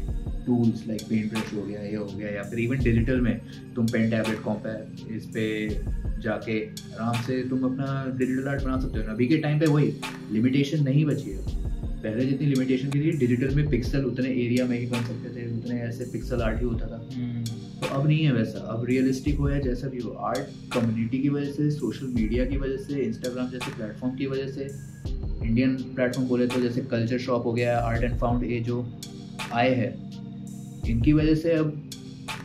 [0.45, 3.39] tools like paint brush हो गया ये हो गया या फिर इवन डिजिटल में
[3.75, 5.43] तुम पेन टैबलेट कॉम्पैक्ट इस पे
[6.23, 9.93] जाके आराम से तुम अपना डिजिटल आर्ट बना सकते हो। अभी के टाइम पे वही
[10.31, 11.61] लिमिटेशन नहीं बची है।
[12.03, 15.45] पहले जितनी लिमिटेशन की थी डिजिटल में पिक्सल उतने एरिया में ही बन सकते थे
[15.57, 17.42] उतने ऐसे पिक्सल आर्ट ही होता था। हम्म,
[17.73, 21.29] तो अब नहीं है वैसा। अब रियलिस्टिक हो या जैसा भी हो आर्ट कम्युनिटी की
[21.29, 24.67] वजह से सोशल मीडिया की वजह से इंस्टाग्राम जैसे प्लेटफॉर्म की वजह से
[25.43, 28.85] इंडियन प्लेटफॉर्म बोले तो जैसे कल्चर शॉप हो गया आर्ट एंड फाउंड ये जो
[29.51, 29.91] आए हैं,
[30.87, 31.81] इनकी वजह से अब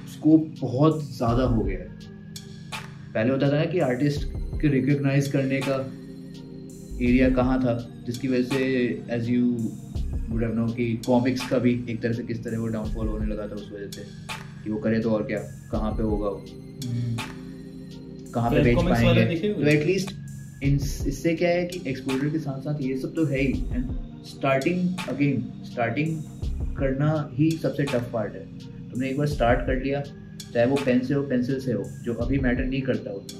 [0.08, 1.88] स्कोप बहुत ज़्यादा हो गया है।
[3.14, 4.24] पहले होता था ना कि आर्टिस्ट
[4.60, 5.76] के रिकग्नाइज करने का
[7.00, 8.64] एरिया कहाँ था, जिसकी वजह से
[9.10, 9.44] as you
[10.28, 13.26] would have know कि कॉमिक्स का भी एक तरह से किस तरह वो डाउनफॉल होने
[13.26, 14.37] लगा था उस वजह से।
[14.68, 15.38] वो करे तो और क्या?
[15.72, 16.44] कहाँ पे होगा वो।
[18.34, 19.52] कहाँ पे बेच पाएँगे?
[19.54, 20.12] तो एटलीस्ट
[20.62, 23.90] इससे क्या है कि एक्सपोजर के साथ साथ ये सब तो है ही। एंड
[24.26, 26.22] स्टार्टिंग अगेन स्टार्टिंग
[26.76, 28.44] करना ही सबसे टफ पार्ट है।
[28.90, 30.00] तुमने एक बार स्टार्ट कर लिया
[30.42, 33.38] चाहे वो पेन से हो पेंसिल से हो जो अभी मैटर नहीं करता उतना।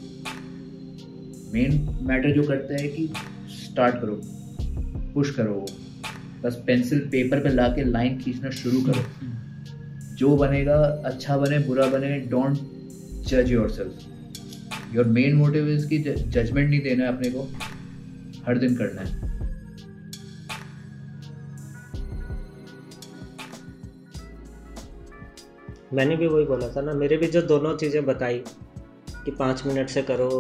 [1.53, 3.09] मेन मैटर जो करता है कि
[3.55, 4.21] स्टार्ट करो
[5.15, 5.67] पुश करो। वो
[6.43, 9.03] बस पेंसिल पेपर पे ला के लाइन खींचना शुरू करो।
[10.19, 10.77] जो बनेगा
[11.07, 12.59] अच्छा बने, बुरा बने डोंट
[13.29, 17.43] जज yourself your main motive is कि जजमेंट नहीं देना है अपने को,
[18.47, 19.27] हर दिन करना है।
[25.95, 28.43] मैंने भी वही बोला था ना, मेरे भी जो दोनों चीज़ें बताई
[29.25, 30.31] कि पाँच मिनट से करो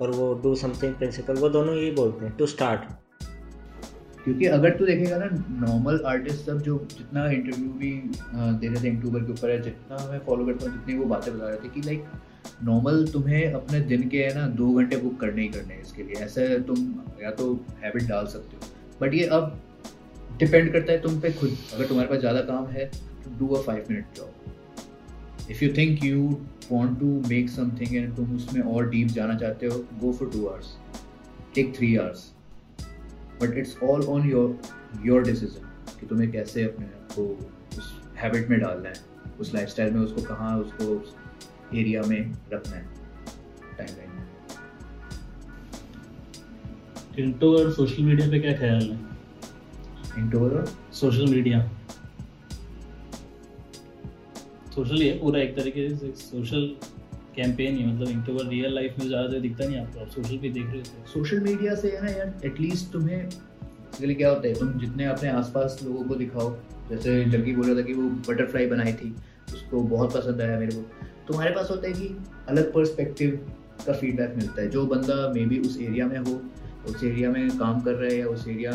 [0.00, 2.80] और वो डू समथिंग प्रिंसिपल वो दोनों यही बोलते हैं टू स्टार्ट
[4.28, 5.26] क्योंकि अगर तू देखेगा ना
[5.60, 7.90] नॉर्मल आर्टिस्ट सब जो जितना इंटरव्यू भी
[8.32, 11.32] दे रहे थे यूट्यूबर के ऊपर है, जितना मैं फॉलो करता हूँ, जितनी वो बातें
[11.34, 12.04] बता रहे थे कि लाइक
[12.64, 16.02] नॉर्मल तुम्हें अपने दिन के है ना, दो घंटे बुक करने ही करने हैं इसके
[16.02, 16.76] लिए। ऐसे तुम
[17.22, 19.58] या तो हैबिट डाल सकते हो। बट ये अब
[20.38, 23.62] डिपेंड करता है तुम पे खुद। अगर तुम्हारे पास ज़्यादा काम है तो do a
[23.62, 26.24] five minute job if you think you
[26.70, 30.46] want to make something and तुम उसमें और डीप जाना चाहते हो go for two
[30.46, 30.76] hours
[31.54, 32.32] take three hours
[33.42, 34.60] but it's all on your
[35.04, 35.68] your decision
[36.00, 37.48] कि तुम्हें कैसे अपने आप को
[37.78, 38.94] उस हैबिट में डालना है
[39.40, 41.14] उस लाइफ में उसको कहाँ उसको उस
[41.74, 42.88] एरिया में रखना है
[43.78, 44.28] टाइम लाइन में।
[47.18, 49.00] इंट्रोवर्ट सोशल मीडिया पे क्या ख्याल है?
[50.18, 51.70] इंट्रोवर्ट सोशल मीडिया
[54.74, 56.76] सोशल ही है पूरा एक तरीके से सोशल
[57.38, 60.66] कैंपेन ही मतलब इंट्रोवर्ट रियल लाइफ में ज़्यादा दिखता नहीं आपको, आप सोशल पे देख
[60.66, 64.72] रहे हो। सोशल मीडिया से है ना यार एटलीस्ट तुम्हें बेसिकली क्या होता है, तुम
[64.80, 66.50] जितने अपने आसपास लोगों को दिखाओ,
[66.90, 69.14] जैसे जबकि बोल रहा था कि वो बटरफ्लाई बनाई थी,
[69.54, 72.16] उसको बहुत पसंद आया मेरे को। तुम्हारे पास होता है कि
[72.48, 73.30] अलग पर्सपेक्टिव
[73.86, 76.40] का फीडबैक मिलता है, जो बंदा मे बी उस एरिया में हो,
[76.88, 78.72] उस एरिया में काम कर रहा है या उस एरिया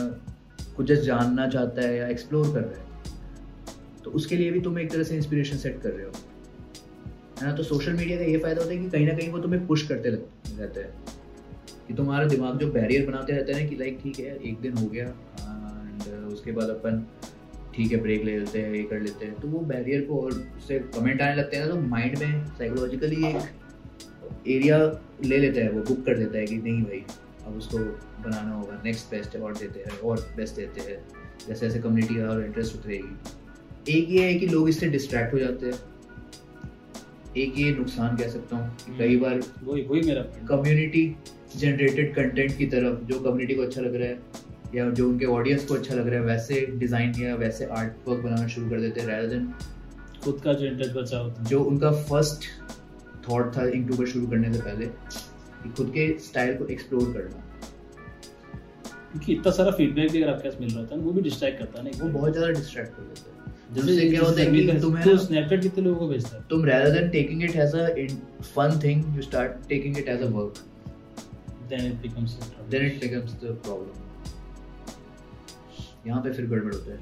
[0.78, 2.92] को जस्ट जानना चाहता है या एक्सप्लोर कर रहा है।
[4.04, 6.12] तो उसके लिए भी तुम एक तरह से इंस्पिरेशन सेट कर रहे हो।
[7.40, 7.52] है ना?
[7.54, 9.88] तो सोशल मीडिया का ये फ़ायदा होता है कि कहीं ना कहीं वो तुम्हें पुश
[9.88, 10.92] करते रहते हैं।
[11.88, 14.86] कि तुम्हारा दिमाग जो बैरियर बनाते रहते हैं कि लाइक ठीक है, एक दिन हो
[14.88, 17.06] गया एंड उसके बाद अपन,
[17.76, 20.32] ठीक है ब्रेक ले लेते हैं, ये कर लेते हैं। तो वो बैरियर को और
[20.58, 24.78] उससे कमेंट आने लगते हैं ना तो माइंड में साइकोलॉजिकली एक एरिया
[25.24, 27.04] ले लेता है, वो बुक कर देता है कि नहीं भाई,
[27.46, 30.98] अब उसको बनाना होगा नेक्स्ट बेस्ट और देते हैं, और बेस्ट देते हैं।
[31.48, 35.40] जैसे जैसे कम्युनिटी और इंटरेस्ट होती रहेगी एक ये है कि लोग इससे डिस्ट्रैक्ट हो
[35.40, 35.80] जाते हैं।
[37.38, 41.06] एक ये नुकसान कह सकता हूँ कई बार वही वही मेरा कम्युनिटी
[41.58, 44.20] जनरेटेड कंटेंट की तरफ़ जो कम्युनिटी को अच्छा लग रहा है
[44.76, 48.24] या जो उनके ऑडियंस को अच्छा लग रहा है वैसे डिज़ाइन या वैसे आर्ट वर्क
[48.24, 49.54] बनाना शुरू कर देते हैं रैदर देन
[50.24, 52.46] खुद का जो इंटरेस्ट बचा होता जो उनका फ़र्स्ट
[53.30, 57.42] थॉट था यूट्यूबर शुरू करने से पहले कि खुद के स्टाइल को एक्सप्लोर करना।
[59.12, 61.80] क्योंकि इतना सारा फीडबैक भी अगर आपके पास मिल रहा था वो भी डिस्ट्रैक्ट करता
[61.80, 63.33] है ना वो बहुत ज़्यादा डिस्ट्रैक्ट कर देता है।
[63.76, 66.44] जैसे क्या होता है तुम्हें तो स्नैपचैट कितने लोगों को भेजता है?
[66.50, 67.86] तुम rather than taking it as a
[68.50, 70.62] fun thing you start taking it as a work.
[71.72, 72.36] Then it becomes
[72.74, 73.96] then it becomes the problem.
[76.08, 77.02] यहाँ पे फिर गड़बड़ होता है।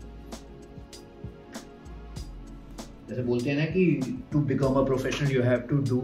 [3.10, 3.84] जैसे बोलते हैं ना कि
[4.32, 6.02] to become a professional you have to do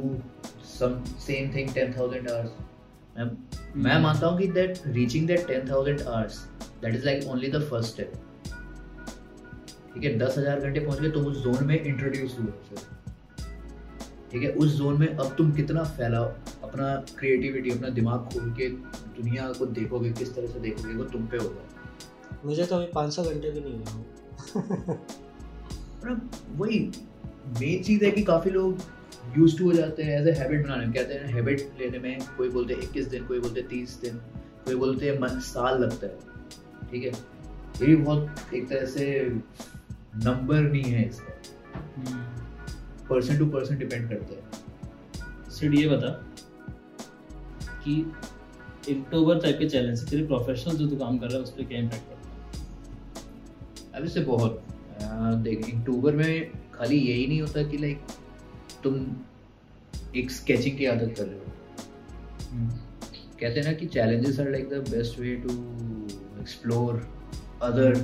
[0.70, 2.52] some same thing ten thousand hours
[3.18, 3.26] मैं
[3.84, 4.00] मैं.
[4.02, 6.40] मानता हूँ कि that reaching that ten thousand hours
[6.82, 8.14] that is like only the first step
[9.98, 12.52] ठीक है दस हज़ार घंटे पहुँच गए तुम उस जोन में इंट्रोड्यूस हुए
[14.32, 16.26] ठीक है उस जोन में अब तुम कितना फैलाओ?
[16.64, 21.26] अपना क्रिएटिविटी अपना दिमाग खोल के दुनिया को देखोगे किस तरह से देखोगे वो तुम
[21.28, 24.98] पे होगा। मुझे तो अभी पाँच सौ घंटे भी नहीं हुआ।
[26.58, 26.80] वही
[27.60, 28.78] मेन चीज़ है कि काफ़ी लोग
[29.38, 32.20] यूज़ टू हो जाते हैं एज ए हैबिट बनाने में। कहते हैं हैबिट लेने में
[32.38, 34.20] कोई बोलते हैं इक्कीस दिन कोई बोलते हैं तीस दिन
[34.66, 36.16] कोई बोलते हैं साल लगता है।
[36.92, 37.12] ठीक है
[37.80, 39.06] ये भी बहुत एक तरह से
[40.26, 41.34] नंबर नहीं है इसका।
[43.10, 44.42] पर्सन टू पर्सन डिपेंड करता है।
[45.52, 46.10] सिर्फ़ ये बता
[47.84, 47.94] कि
[48.90, 51.80] इंट्रोवर टाइप के चैलेंज तेरे प्रोफेशनल जो तू काम कर रहा है उस पर क्या
[51.80, 52.08] इम्पैक्ट
[53.96, 54.64] अब इससे बहुत
[55.44, 58.02] देख इंटूबर में खाली यही नहीं होता कि लाइक
[58.84, 59.06] तुम
[60.16, 61.46] एक स्केचिंग की आदत कर रहे हो।
[62.52, 62.70] हम्म।
[63.40, 65.54] कहते हैं ना कि challenges are like the best way to
[66.42, 67.08] explore
[67.64, 67.96] other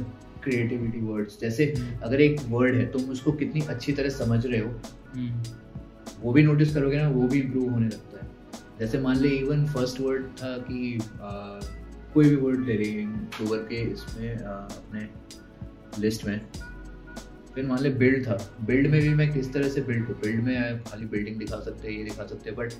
[0.44, 4.60] creativity words जैसे हम्म। अगर एक वर्ड है तुम उसको कितनी अच्छी तरह समझ रहे
[4.60, 4.72] हो
[5.16, 8.32] हम्म। वो भी नोटिस करोगे ना वो भी इम्प्रूव होने लगता है
[8.80, 11.60] जैसे मान ले इवन फ़र्स्ट वर्ड था कि आ,
[12.14, 13.06] कोई भी वर्ड ले रही है
[13.42, 15.10] के इसमें आ, अपने
[16.00, 16.40] लिस्ट में
[17.56, 20.44] फिर मान ले बिल्ड था बिल्ड में भी मैं किस तरह से बिल्ड हूँ बिल्ड
[20.44, 22.74] में खाली बिल्डिंग दिखा सकते हैं ये दिखा सकते हैं बट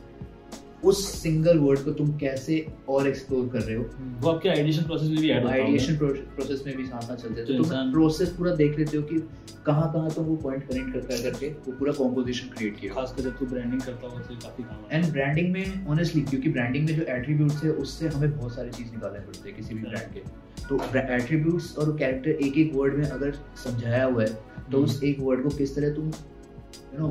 [0.84, 2.56] उस सिंगल वर्ड को तुम कैसे
[2.90, 3.84] और एक्सप्लोर कर रहे हो?
[4.22, 7.16] वो आपके आइडिएशन प्रोसेस में भी ऐड होता है आइडिएशन प्रोसेस में भी साथ साथ
[7.16, 9.20] चलते हैं। तो तो तुम प्रोसेस पूरा देख लेते हो कि
[9.66, 13.24] कहाँ कहाँ तुम वो पॉइंट कनेक्ट कर कर करके वो पूरा कॉम्पोजिशन क्रिएट किया। खासकर
[13.24, 16.96] जब तू ब्रांडिंग करता हो तो काफ़ी काम एंड ब्रांडिंग में ऑनेस्टली क्योंकि ब्रांडिंग में
[16.96, 20.20] जो एट्रीब्यूट्स है उससे हमें बहुत सारी चीज़ निकालने पड़ते हैं किसी भी ब्रांड के।
[20.68, 20.76] तो
[21.14, 25.20] एट्रीब्यूट्स और कैरेक्टर एक एक वर्ड में अगर समझाया हुआ है तो हम्म। उस एक
[25.22, 27.08] वर्ड को किस तरह तुम यू नो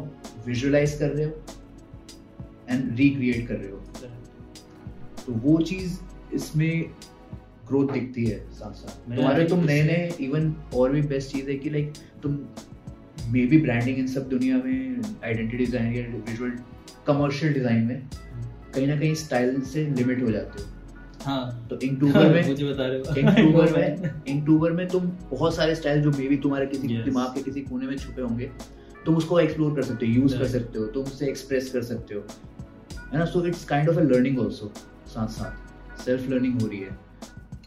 [0.47, 1.33] विजुअलाइज कर रहे हो?
[2.73, 3.81] एंड रिक्रिएट कर रहे हो
[5.27, 5.99] तो वो चीज़
[6.35, 6.85] इसमें
[7.69, 11.55] ग्रोथ दिखती है साथ साथ। तुम्हारे तुम नए नए इवन और भी बेस्ट चीज़ है
[11.57, 12.39] कि लाइक तुम
[13.33, 16.53] मे बी ब्रांडिंग इन सब दुनिया में आइडेंटिटी डिज़ाइन या विजुअल
[17.07, 18.09] कमर्शियल डिज़ाइन में
[18.75, 20.69] कहीं ना कहीं स्टाइल से लिमिट हो जाते हो।
[21.25, 25.75] हाँ। तो इंक्टूबर में मुझे बता रहे हो। इंक्टूबर में इंक्टूबर में तुम बहुत सारे
[25.75, 27.05] स्टाइल जो मे बी तुम्हारे किसी Yes.
[27.05, 28.51] दिमाग के किसी कोने में छुपे होंगे
[29.07, 32.15] तुम उसको एक्सप्लोर कर सकते हो यूज़ कर सकते हो तुम उसे एक्सप्रेस कर सकते
[32.15, 32.21] हो।
[33.13, 33.25] है ना?
[33.25, 34.73] So it's kind of a learning also
[35.15, 36.91] साथ साथ सेल्फ लर्निंग हो रही है।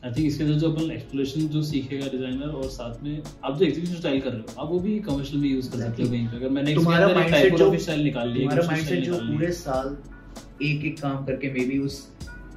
[0.05, 3.65] आई थिंक इसके अंदर जो अपन एक्सप्लोरेशन जो सीखेगा डिज़ाइनर और साथ में आप जो
[3.65, 6.27] एग्जीक्यूशन स्टाइल कर रहे हो आप वो भी कमर्शियल में यूज़ कर सकते हो कहीं
[6.27, 9.97] पे। अगर मैंने तुम्हारा mindset जो- स्टाइल निकाल लिया तुम्हारा माइंडसेट जो पूरे साल
[10.63, 11.97] एक एक काम करके मे बी उस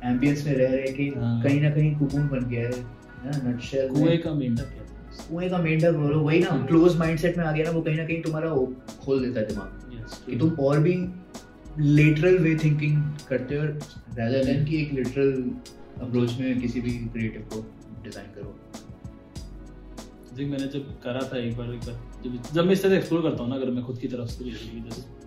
[0.05, 3.51] एम्बियंस में रह रहे कि हाँ। कहीं ना कहीं कुकून बन गया है है ना?
[3.51, 7.44] नटशेल कुएँ का मेंढक क्या कुएँ का मेंढक बोलो वही ना हाँ। क्लोज माइंडसेट में
[7.44, 8.51] आ गया ना वो कहीं ना कहीं तुम्हारा
[9.05, 9.74] खोल देता है दिमाग।
[10.27, 10.92] कि तुम और भी
[11.81, 13.64] लेटरल वे थिंकिंग करते हो
[14.17, 15.33] rather than कि एक लिटरल
[16.01, 17.61] अप्रोच में किसी भी क्रिएटिव को
[18.05, 18.55] डिज़ाइन करो?
[20.37, 23.23] जी मैंने जब करा था एक बार एक बार जब जब मैं इस तरह एक्सप्लोर
[23.23, 24.45] करता हूँ ना अगर मैं खुद की तरफ़ से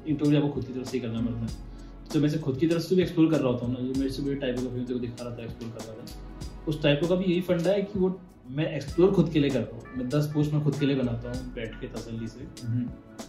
[0.08, 1.70] इंटरव्यू आपको खुद की तरफ़ से ही करना पड़ता है
[2.14, 4.00] तो मैं से खुद की तरफ़ से भी एक्सप्लोर कर रहा होता हूँ ना जो
[4.00, 6.82] मेरे से भी टाइप का फ़िल्म को दिखा रहा था एक्सप्लोर कर रहा था उस
[6.84, 9.98] टाइप का भी यही फंडा है कि वो मैं एक्सप्लोर खुद के लिए करता हूँ।
[9.98, 12.48] मैं दस पोस्ट में खुद के लिए बनाता हूँ बैठ के तसल्ली से।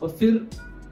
[0.02, 0.48] और फिर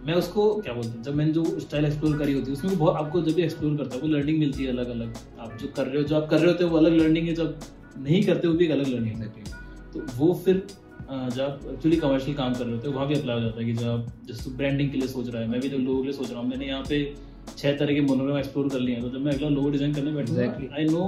[0.07, 2.97] मैं उसको क्या बोलते हैं जब मैंने जो स्टाइल एक्सप्लोर करी होती है उसमें बहुत
[2.97, 5.87] आपको जब भी एक्सप्लोर करता है वो लर्निंग मिलती है अलग अलग आप जो कर
[5.87, 7.59] रहे हो जो आप कर रहे होते हो वो अलग लर्निंग है जब
[7.99, 9.29] नहीं करते हो भी एक अलग लर्निंग है
[9.93, 10.63] तो वो फिर
[11.11, 13.65] जब आप एक्चुअली कमर्शियल काम कर रहे होते हो वहाँ भी अप्लाई हो जाता है
[13.67, 16.09] कि जब आप जैसे ब्रांडिंग के लिए सोच रहा है मैं भी जब लोगों के
[16.09, 17.03] लिए सोच रहा हूँ मैंने यहाँ पे
[17.57, 20.13] छह तरह के मोनोग्राम एक्सप्लोर कर लिए हैं तो जब मैं अगला लोगो डिज़ाइन करने
[20.13, 20.43] बैठूँगा.
[20.77, 21.05] आई नो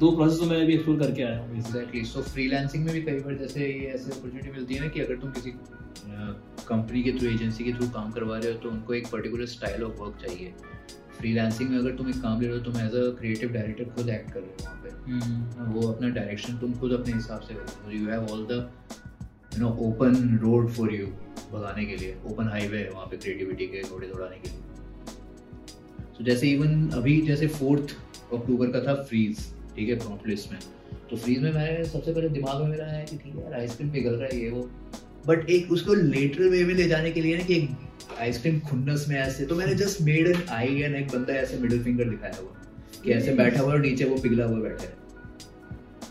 [0.00, 1.56] दो प्रोसेस तो मैं अभी एक्सप्लोर करके आया हूँ.
[1.56, 5.00] एग्जैक्टली सो फ्रीलांसिंग में भी कई बार जैसे ये ऐसे अपॉर्चुनिटी मिलती है ना कि
[5.00, 5.50] अगर तुम किसी
[6.68, 9.82] कंपनी के थ्रू एजेंसी के थ्रू काम करवा रहे हो तो उनको एक पर्टिकुलर स्टाइल
[9.84, 10.52] ऑफ़ वर्क चाहिए।
[11.18, 14.08] फ्रीलांसिंग में अगर तुम एक काम ले रहे हो तुम एज अ क्रिएटिव डायरेक्टर खुद
[14.08, 17.54] एक्ट कर रहे हो वहाँ पे। हम्म, वो अपना डायरेक्शन तुम खुद अपने हिसाब से
[17.54, 18.70] करो। You have all the
[19.54, 21.06] you know open road for you
[21.52, 24.58] भगाने के लिए। ओपन हाईवे है वहाँ पे क्रिएटिविटी के घोड़े दौड़ाने के लिए।
[26.18, 27.96] तो जैसे इवन अभी जैसे फोर्थ
[28.32, 30.58] अक्टूबर का था फ्रीज ठीक है प्रॉम्प्ट लिस्ट में।
[31.10, 33.90] तो फ्रीज में मैंने सबसे पहले दिमाग में मेरा है कि ठीक है यार आइसक्रीम
[33.90, 34.68] पिघल रहा है ये वो।
[35.26, 37.68] बट एक उसको लेटरल वे में ले जाने के लिए ना कि एक
[38.20, 41.82] आइसक्रीम खुन्नस में ऐसे तो मैंने just made an eye and एक बंदा ऐसे मिडिल
[41.84, 42.56] फिंगर दिखाया हुआ
[43.04, 44.94] कि ऐसे बैठा हुआ और नीचे वो पिघला हुआ बैठा है।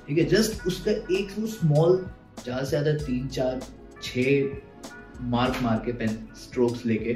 [0.07, 1.97] ठीक है जस्ट उसका एक वो स्मॉल
[2.43, 3.61] ज़्यादा से ज़्यादा तीन चार
[4.03, 4.49] छः
[5.21, 7.13] मार्क मार के पेन स्ट्रोक्स लेके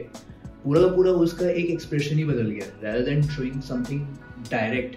[0.63, 3.99] पूरा का पूरा उसका एक एक्सप्रेशन ही बदल गया rather than showing something
[4.51, 4.95] direct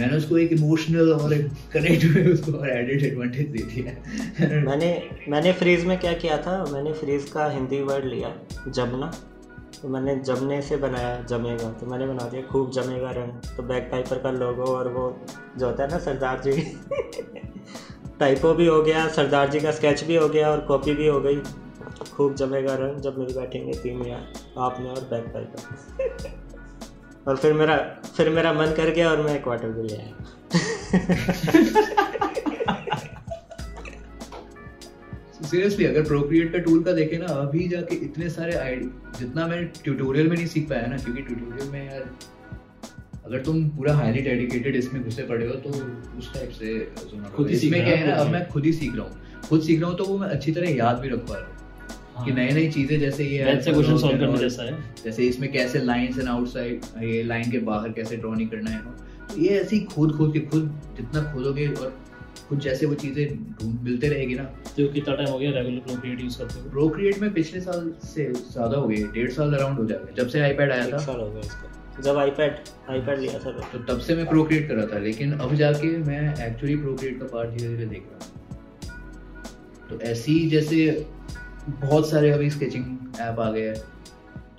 [0.00, 4.90] मैंने उसको एक इमोशनल और एक कनेक्ट में उसको और एडेड एडवांटेज दे दिया। मैंने
[5.28, 6.64] मैंने फ्रीज में क्या किया था?
[6.72, 8.34] मैंने फ्रीज का हिंदी वर्ड लिया,
[8.68, 9.12] जमना।
[9.82, 13.88] तो मैंने जमने से बनाया, जमेगा। तो मैंने बना दिया, खूब जमेगा रंग। तो बैक
[13.92, 15.04] पाइपर का लोगो और वो
[15.58, 16.62] जो होता है ना, सरदार जी।
[18.20, 21.20] टाइपो भी हो गया, सरदार जी का स्केच भी हो गया और कॉपी भी हो
[21.20, 21.40] गई।
[22.12, 26.47] खूब जमेगा रंग, जब मिल बैठेंगे तीन यार आपने और बैक पाइपर
[27.26, 27.76] और फिर मेरा
[28.16, 30.14] फिर मेरा मन कर गया और मैं एक वाटर भी ले आया
[35.42, 39.64] सीरियसली अगर प्रोक्रिएट का टूल का देखे ना अभी जाके इतने सारे आइडिया जितना मैं
[39.84, 42.10] ट्यूटोरियल में नहीं सीख पाया ना क्योंकि ट्यूटोरियल में यार
[43.26, 45.70] अगर तुम पूरा हाईली डेडिकेटेड इसमें घुसे पड़े हो तो
[46.18, 46.78] उस टाइप से
[47.36, 49.40] खुद ही सीख इसमें रहा क्या है ना अब मैं खुद ही सीख रहा हूँ।
[49.48, 51.57] खुद सीख रहा हूँ तो वो मैं अच्छी तरह याद भी रख पा रहा हूँ।
[52.24, 55.78] कि नई नई चीज़ें जैसे ये से क्वेश्चन सॉल्व करने जैसा है। जैसे इसमें कैसे
[55.84, 58.80] लाइंस एंड आउटसाइड ये लाइन के बाहर कैसे ड्रॉ नहीं करना है।
[59.28, 61.96] तो ये ऐसे ही खोद खोद के खुद जितना खोदोगे और
[62.48, 64.42] कुछ जैसे वो चीज़ें ढूंढ मिलते रहेगी ना।
[64.76, 68.32] तो कितना टाइम हो गया रेगुलर प्रोक्रिएट यूज़ करते हुए। प्रोक्रिएट में पिछले साल से
[68.34, 71.30] ज़्यादा हो गए डेढ़ साल अराउंड हो जाएगा। जब से आईपैड आया था। साल हो
[71.30, 72.58] गया इसको। जब आईपैड
[72.90, 76.20] आईपैड लिया था तो तब से मैं प्रोक्रिएट कर रहा था लेकिन अब जाके मैं
[76.46, 78.36] एक्चुअली प्रोक्रिएट का पार्ट धीरे धीरे देख रहा हूँ।
[79.88, 80.76] तो ऐसी जैसे
[81.68, 82.84] बहुत सारे अभी स्केचिंग
[83.20, 83.76] ऐप आ गए हैं।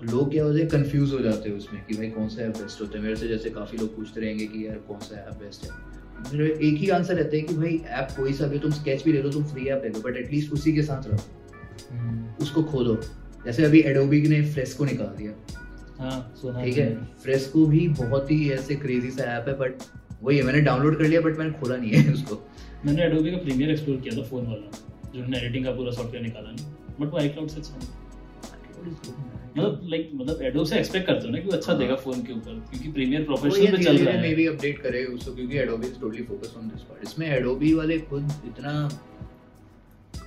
[0.04, 2.82] लोग क्या होते हैं कंफ्यूज हो जाते हैं उसमें कि भाई कौन सा ऐप बेस्ट
[2.82, 5.64] होता है। मेरे से जैसे काफ़ी लोग पूछते रहेंगे कि यार कौन सा ऐप बेस्ट
[5.64, 5.70] है।
[6.34, 9.14] मेरा एक ही आंसर रहता है कि भाई ऐप कोई सा भी तुम स्केच भी
[9.14, 12.96] ले लो तुम फ्री ऐप ले लो बट एटलीस्ट उसी के साथ रहो। उसको खोलो
[13.46, 15.32] जैसे अभी एडोबी ने फ्लेक्स को निकाल दिया।
[16.00, 16.94] हाँ ठीक है।
[17.24, 19.84] फ्रेस्को भी बहुत ही ऐसे क्रेजी सा ऐप है बट
[20.24, 22.36] वही है मैंने डाउनलोड कर लिया बट मैंने खोला नहीं है उसको।
[22.86, 24.86] मैंने एडोबी का प्रीमियर एक्सप्लोर किया था फ़ोन वाला
[25.16, 27.76] जो एडिटिंग का पूरा सॉफ्टवेयर निकाला ना। बट वो आईक्लाउड से अच्छा
[29.50, 32.34] मतलब लाइक मतलब एडोब से एक्सपेक्ट करते हो ना कि वो अच्छा देगा फ़ोन के
[32.34, 32.60] ऊपर?
[32.70, 36.00] क्योंकि प्रीमियर प्रोफेशनल पे चल रहा है। मे बी अपडेट करे उसको क्योंकि Adobe is
[36.02, 38.74] totally focus on this part इसमें एडोबी वाले खुद इतना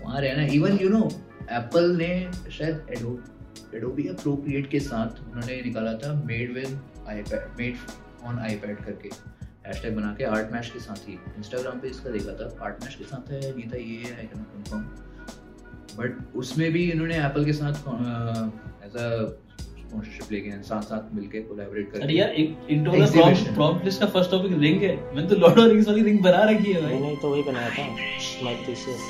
[0.02, 1.04] वहाँ रहना इवन यू नो
[1.52, 2.10] एप्पल ने
[2.52, 7.76] शायद एडोब एडोबी या प्रोक्रिएट के साथ उन्होंने निकाला था made with iPad made
[8.24, 9.08] on iPad करके।
[9.66, 12.94] हैशटैग बना के आर्ट मैश के साथ ही। इंस्टाग्राम पे इसका देखा था। आर्ट मैश
[12.94, 14.84] के साथ है नहीं था ये आई कैन कंफर्म
[15.98, 17.74] बट उसमें भी इन्होंने एप्पल के साथ
[18.84, 19.08] एज अ
[19.60, 24.00] स्पॉन्सरशिप लेके हैं साथ साथ मिलके कोलैबोरेट करके। अरे यार एक इंटरनल प्रॉम्प्ट प्रॉम्प्ट लिस्ट
[24.00, 26.82] का फ़र्स्ट टॉपिक रिंग है। मैंने तो लॉर्ड ऑफ़ रिंग्स वाली रिंग बना रखी है
[26.82, 27.84] भाई। मैंने तो वही बनाया था
[28.44, 29.02] माइक थीसिस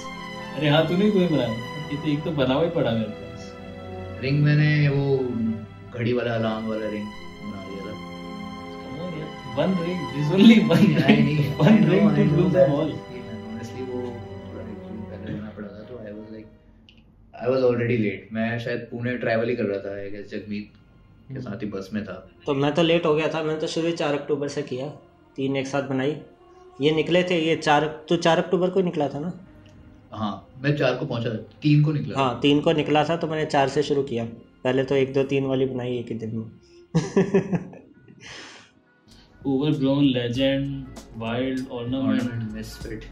[0.56, 1.52] अरे हाँ तूने कोई बनाया?
[1.92, 3.40] ये तो एक तो बना हुआ ही पड़ा मेरे पास।
[4.22, 5.04] रिंग मैंने वो
[5.94, 7.06] घड़ी वाला अलार्म वाला रिंग
[7.42, 7.92] बना दिया था।
[8.82, 11.28] Come on यार one ring is only one ring
[11.60, 12.90] one ring to rule them all
[17.42, 20.70] I was already late मैं शायद पुणे ट्रैवल ही कर रहा था आई गेस जगमीत
[21.28, 22.12] के साथ ही बस में था।
[22.46, 24.86] तो मैं तो लेट हो गया था मैंने तो शुरू चार अक्टूबर से किया।
[25.36, 26.16] तीन एक साथ बनाई।
[26.80, 29.32] ये निकले थे ये चार तो चार अक्टूबर को निकला था ना?
[30.12, 31.30] हाँ मैं चार को पहुँचा
[31.62, 34.24] तीन को निकला। हाँ तीन को निकला था तो मैंने चार से शुरू किया।
[34.64, 36.46] पहले तो एक दो तीन वाली बनाई एक ही दिन में।
[40.02, 40.84] Legend
[41.16, 43.04] wild ornament ornament misfit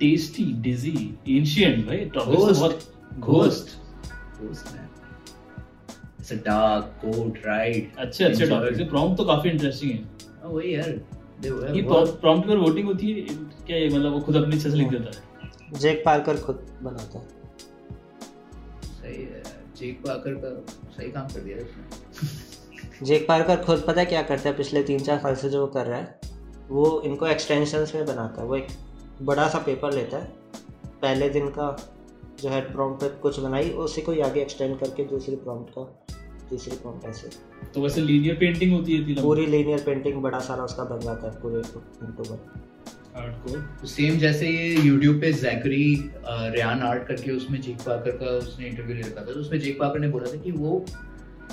[0.00, 0.96] tasty dizzy
[1.28, 3.76] ancient भाई टॉपिक्स तो बहुत ghost
[4.40, 4.88] ghost man
[6.20, 9.98] it's a dark code ride अच्छे अच्छे टॉपिक्स है प्रॉम्प्ट तो काफ़ी इंटरेस्टिंग है।
[10.42, 10.90] हाँ वही यार
[11.74, 13.20] ये प्रॉम्प्ट पर वोटिंग होती है
[13.66, 15.78] क्या ये मतलब वो खुद अपनी इच्छा से लिख देता है?
[15.80, 17.26] जेक पार्कर खुद बनाता है।
[18.92, 19.42] सही है
[19.76, 20.50] जेक पाकर का
[20.92, 24.56] सही काम कर दिया उसने। जेक पार्कर खुद पता है क्या करता है?
[24.56, 26.20] पिछले तीन चार साल से जो कर रहा है
[26.68, 28.66] वो इनको एक्सटेंशंस में बनाता है। वो एक
[29.22, 30.32] बड़ा सा पेपर लेता है
[31.02, 31.70] पहले दिन का
[32.42, 35.84] जो है प्रॉम्प्ट पे कुछ बनाई उसी को आगे एक्सटेंड करके दूसरी प्रॉम्प्ट का
[36.50, 37.28] तीसरी प्रॉम्प्ट ऐसे।
[37.74, 41.40] तो वैसे लीनियर पेंटिंग होती है पूरी लीनियर पेंटिंग बड़ा सारा उसका बन जाता है
[41.42, 42.38] पूरे अक्टूबर
[43.16, 45.84] हार्डकोर सेम जैसे ये YouTube पे जैकरी
[46.26, 49.78] रियान आर्ट करके उसमें जेक पाकर का उसने इंटरव्यू ले रखा था तो उसमें जेक
[49.80, 50.84] पाकर ने बोला था कि वो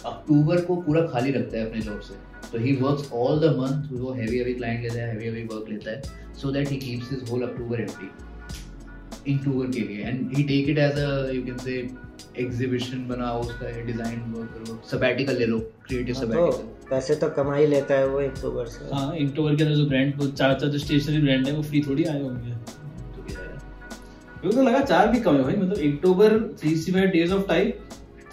[0.05, 2.13] अक्टूबर को पूरा खाली रखता है अपने जॉब से।
[2.51, 5.69] तो ही वर्क्स ऑल द मंथ वो हैवी हैवी क्लाइंट लेता है हैवी हैवी वर्क
[5.69, 8.07] लेता है so that he keeps his whole October empty
[9.27, 9.37] इन
[9.71, 10.03] के लिए.
[10.03, 11.75] And he take it as a you can say
[12.39, 14.81] exhibition बनाओ उसका डिज़ाइन वर्क करो.
[14.91, 18.95] सबैटिकल ले लो क्रिएटिव तो सबैटिकल पैसे तो कमा ही लेता है वो इंक्लूवर से।
[18.95, 21.81] हाँ इंक्लूवर के अंदर जो ब्रांड वो चार चार जो स्टेशनरी ब्रांड है वो फ्री
[21.87, 23.47] थोड़ी आए होंगे। तो क्या है?
[23.47, 27.47] मेरे को तो लगा चार भी कम है भाई मतलब Inktober three sixty days of
[27.47, 27.79] type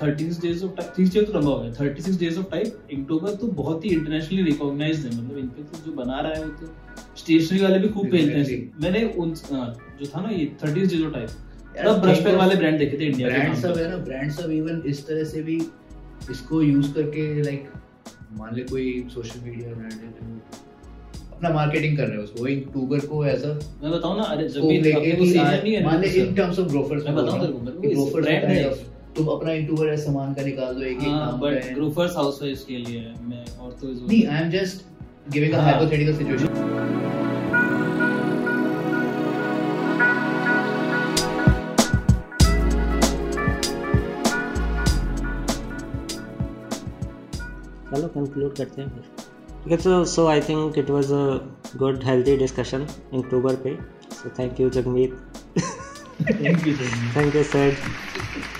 [0.03, 3.35] thirty days of type three तो लंबा हो गया। Thirty six days of type Inktober
[3.35, 6.51] तो बहुत ही इंटरनेशनली रिकॉग्नाइज है। मतलब इन पे तो जो बना रहा है वो
[6.61, 6.67] तो
[7.17, 9.67] स्टेशनरी वाले भी खूब पहनते हैं। मैंने उन हाँ,
[10.01, 11.31] जो था ना ये थर्टी डेज़ ऑफ़ टाइप
[11.79, 14.83] मतलब ब्रश पेन वाले ब्रांड देखे थे इंडिया ब्रांड सब है ना ब्रांड सब इवन
[14.87, 15.57] इस तरह से भी
[16.31, 17.73] इसको यूज़ करके लाइक
[18.39, 20.09] मान ले कोई सोशल मीडिया ब्रांड है
[21.33, 23.49] अपना मार्केटिंग कर रहे हो उसको। वही अक्टूबर को ऐसा
[23.83, 27.15] मैं बताऊँ ना अरे जब भी लेके है मान ले इन टर्म्स ऑफ़ ग्रोफर्स मैं
[27.15, 31.09] बताऊँ तेरे को, ग्रोफर्स है। तुम अपना अक्टूबर ऐसा सामान का निकाल दो एक एक
[31.09, 34.43] हाँ नाम बट है ग्रोफर्स हाउस है इसके लिए मैं और तो इस नहीं I
[34.43, 34.85] am just
[35.33, 35.61] giving a.
[35.61, 36.65] Hypothetical situation
[47.91, 49.03] चलो कंक्लूड करते हैं फिर।
[49.63, 51.25] ठीक है so so I think it was a
[51.79, 53.77] good healthy discussion October पे।
[54.13, 55.17] So thank you Jagmeet
[56.21, 56.77] thank you
[57.17, 57.77] thank you sir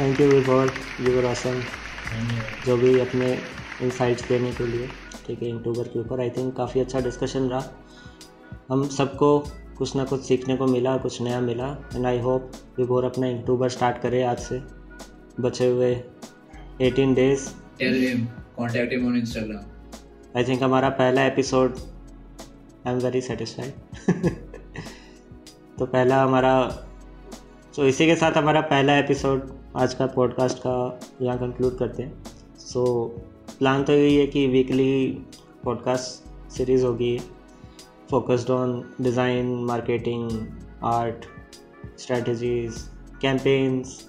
[0.01, 1.63] thank you Vibhor you were awesome
[2.67, 3.39] जो भी अपने
[3.83, 4.89] इंसाइट्स देने के लिए
[5.27, 7.65] ठीक है अक्टूबर के ऊपर आई थिंक काफ़ी अच्छा डिस्कशन रहा।
[8.71, 9.39] हम सबको
[9.79, 13.69] कुछ ना कुछ सीखने को मिला कुछ नया मिला एंड आई होप विभोर अपना अक्टूबर
[13.69, 14.63] स्टार्ट करे आज से।
[15.41, 15.95] बचे हुए
[16.83, 17.49] 18 days
[17.83, 18.29] him
[18.59, 19.63] on Instagram
[20.37, 21.75] I think हमारा पहला episode
[22.87, 23.73] I am very satisfied
[25.79, 26.83] तो पहला हमारा
[27.77, 32.23] तो इसी के साथ हमारा पहला एपिसोड आज का पॉडकास्ट का यहाँ कंक्लूड करते हैं।
[32.59, 35.27] सो so, प्लान तो यही है कि वीकली
[35.65, 37.19] पॉडकास्ट सीरीज़ होगी।
[38.11, 40.31] Focused on design marketing
[40.85, 41.25] art
[41.99, 42.79] strategies
[43.23, 44.01] campaigns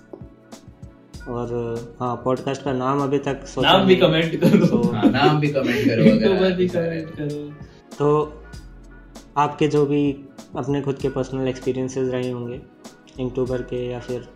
[1.27, 1.53] और
[1.99, 5.39] हाँ पॉडकास्ट का नाम अभी तक सोचा नाम भी नहीं। कमेंट करो। So, हाँ नाम
[5.39, 7.43] भी कमेंट करो अगर अक्टूबर भी कमेंट करो।
[7.97, 8.41] तो
[9.37, 10.11] आपके जो भी
[10.55, 12.61] अपने खुद के पर्सनल एक्सपीरियंसेस रहे होंगे
[13.19, 14.29] इंक्टूबर के या फिर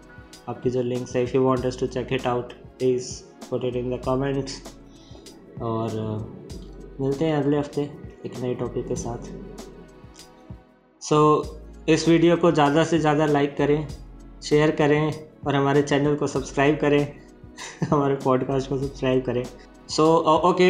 [0.50, 3.98] आपकी जो लिंक्स है if you us to check it out please put it in
[3.98, 4.62] the comments
[5.62, 6.42] और uh,
[7.02, 7.82] मिलते हैं अगले हफ़्ते
[8.26, 9.18] एक नए टॉपिक के साथ.
[11.02, 13.88] सो so, इस वीडियो को ज़्यादा से ज़्यादा लाइक करें
[14.44, 15.14] शेयर करें
[15.48, 17.16] और हमारे चैनल को सब्सक्राइब करें.
[17.90, 19.44] हमारे पॉडकास्ट को सब्सक्राइब करें.
[19.92, 20.04] सो
[20.50, 20.68] ओके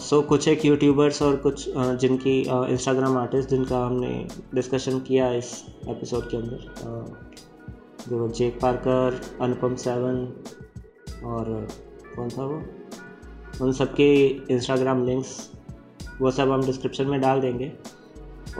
[0.00, 2.38] सो कुछ एक यूट्यूबर्स और कुछ uh, जिनकी
[2.72, 5.50] इंस्टाग्राम uh, आर्टिस्ट जिनका हमने डिस्कशन किया इस
[5.88, 10.22] एपिसोड के अंदर uh, जो जेक पार्कर अनुपम सेवन
[11.24, 11.50] और
[12.14, 12.62] कौन था वो?
[13.64, 15.50] उन सबके इंस्टाग्राम लिंक्स
[16.20, 17.72] वो सब हम डिस्क्रिप्शन में डाल देंगे।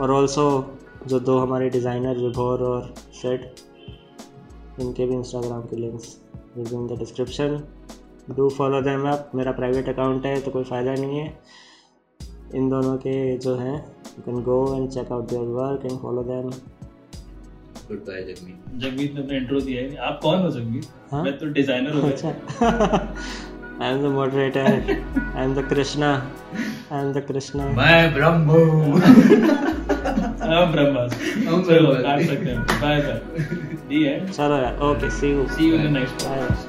[0.01, 0.45] और ऑल्सो
[1.07, 3.49] जो दो हमारे डिज़ाइनर विभोर और शेड
[4.79, 6.17] इनके भी इंस्टाग्राम के links
[6.57, 7.59] in the description
[8.35, 11.27] do follow them up मेरा प्राइवेट अकाउंट है तो कोई फ़ायदा नहीं है।
[12.55, 16.23] इन दोनों के जो हैं you can go and check out their work and follow
[16.23, 16.49] them
[17.89, 21.23] good bye Jagmeet Jagmeet ने अपना इंट्रो दिया है। आप कौन हो जगमीत हाँ?
[21.23, 22.29] मैं तो डिज़ाइनर हूँ अच्छा।
[23.81, 26.11] I am the moderator I am the Krishna
[26.91, 28.63] I am the Krishna मैं ब्रह्मो
[30.47, 33.19] हम ब्रह्मास्त्र हम चलो काट सकते हैं। बाय बाय
[33.89, 36.25] दी है चलो यार okay see you see you in the next.
[36.25, 36.66] Bye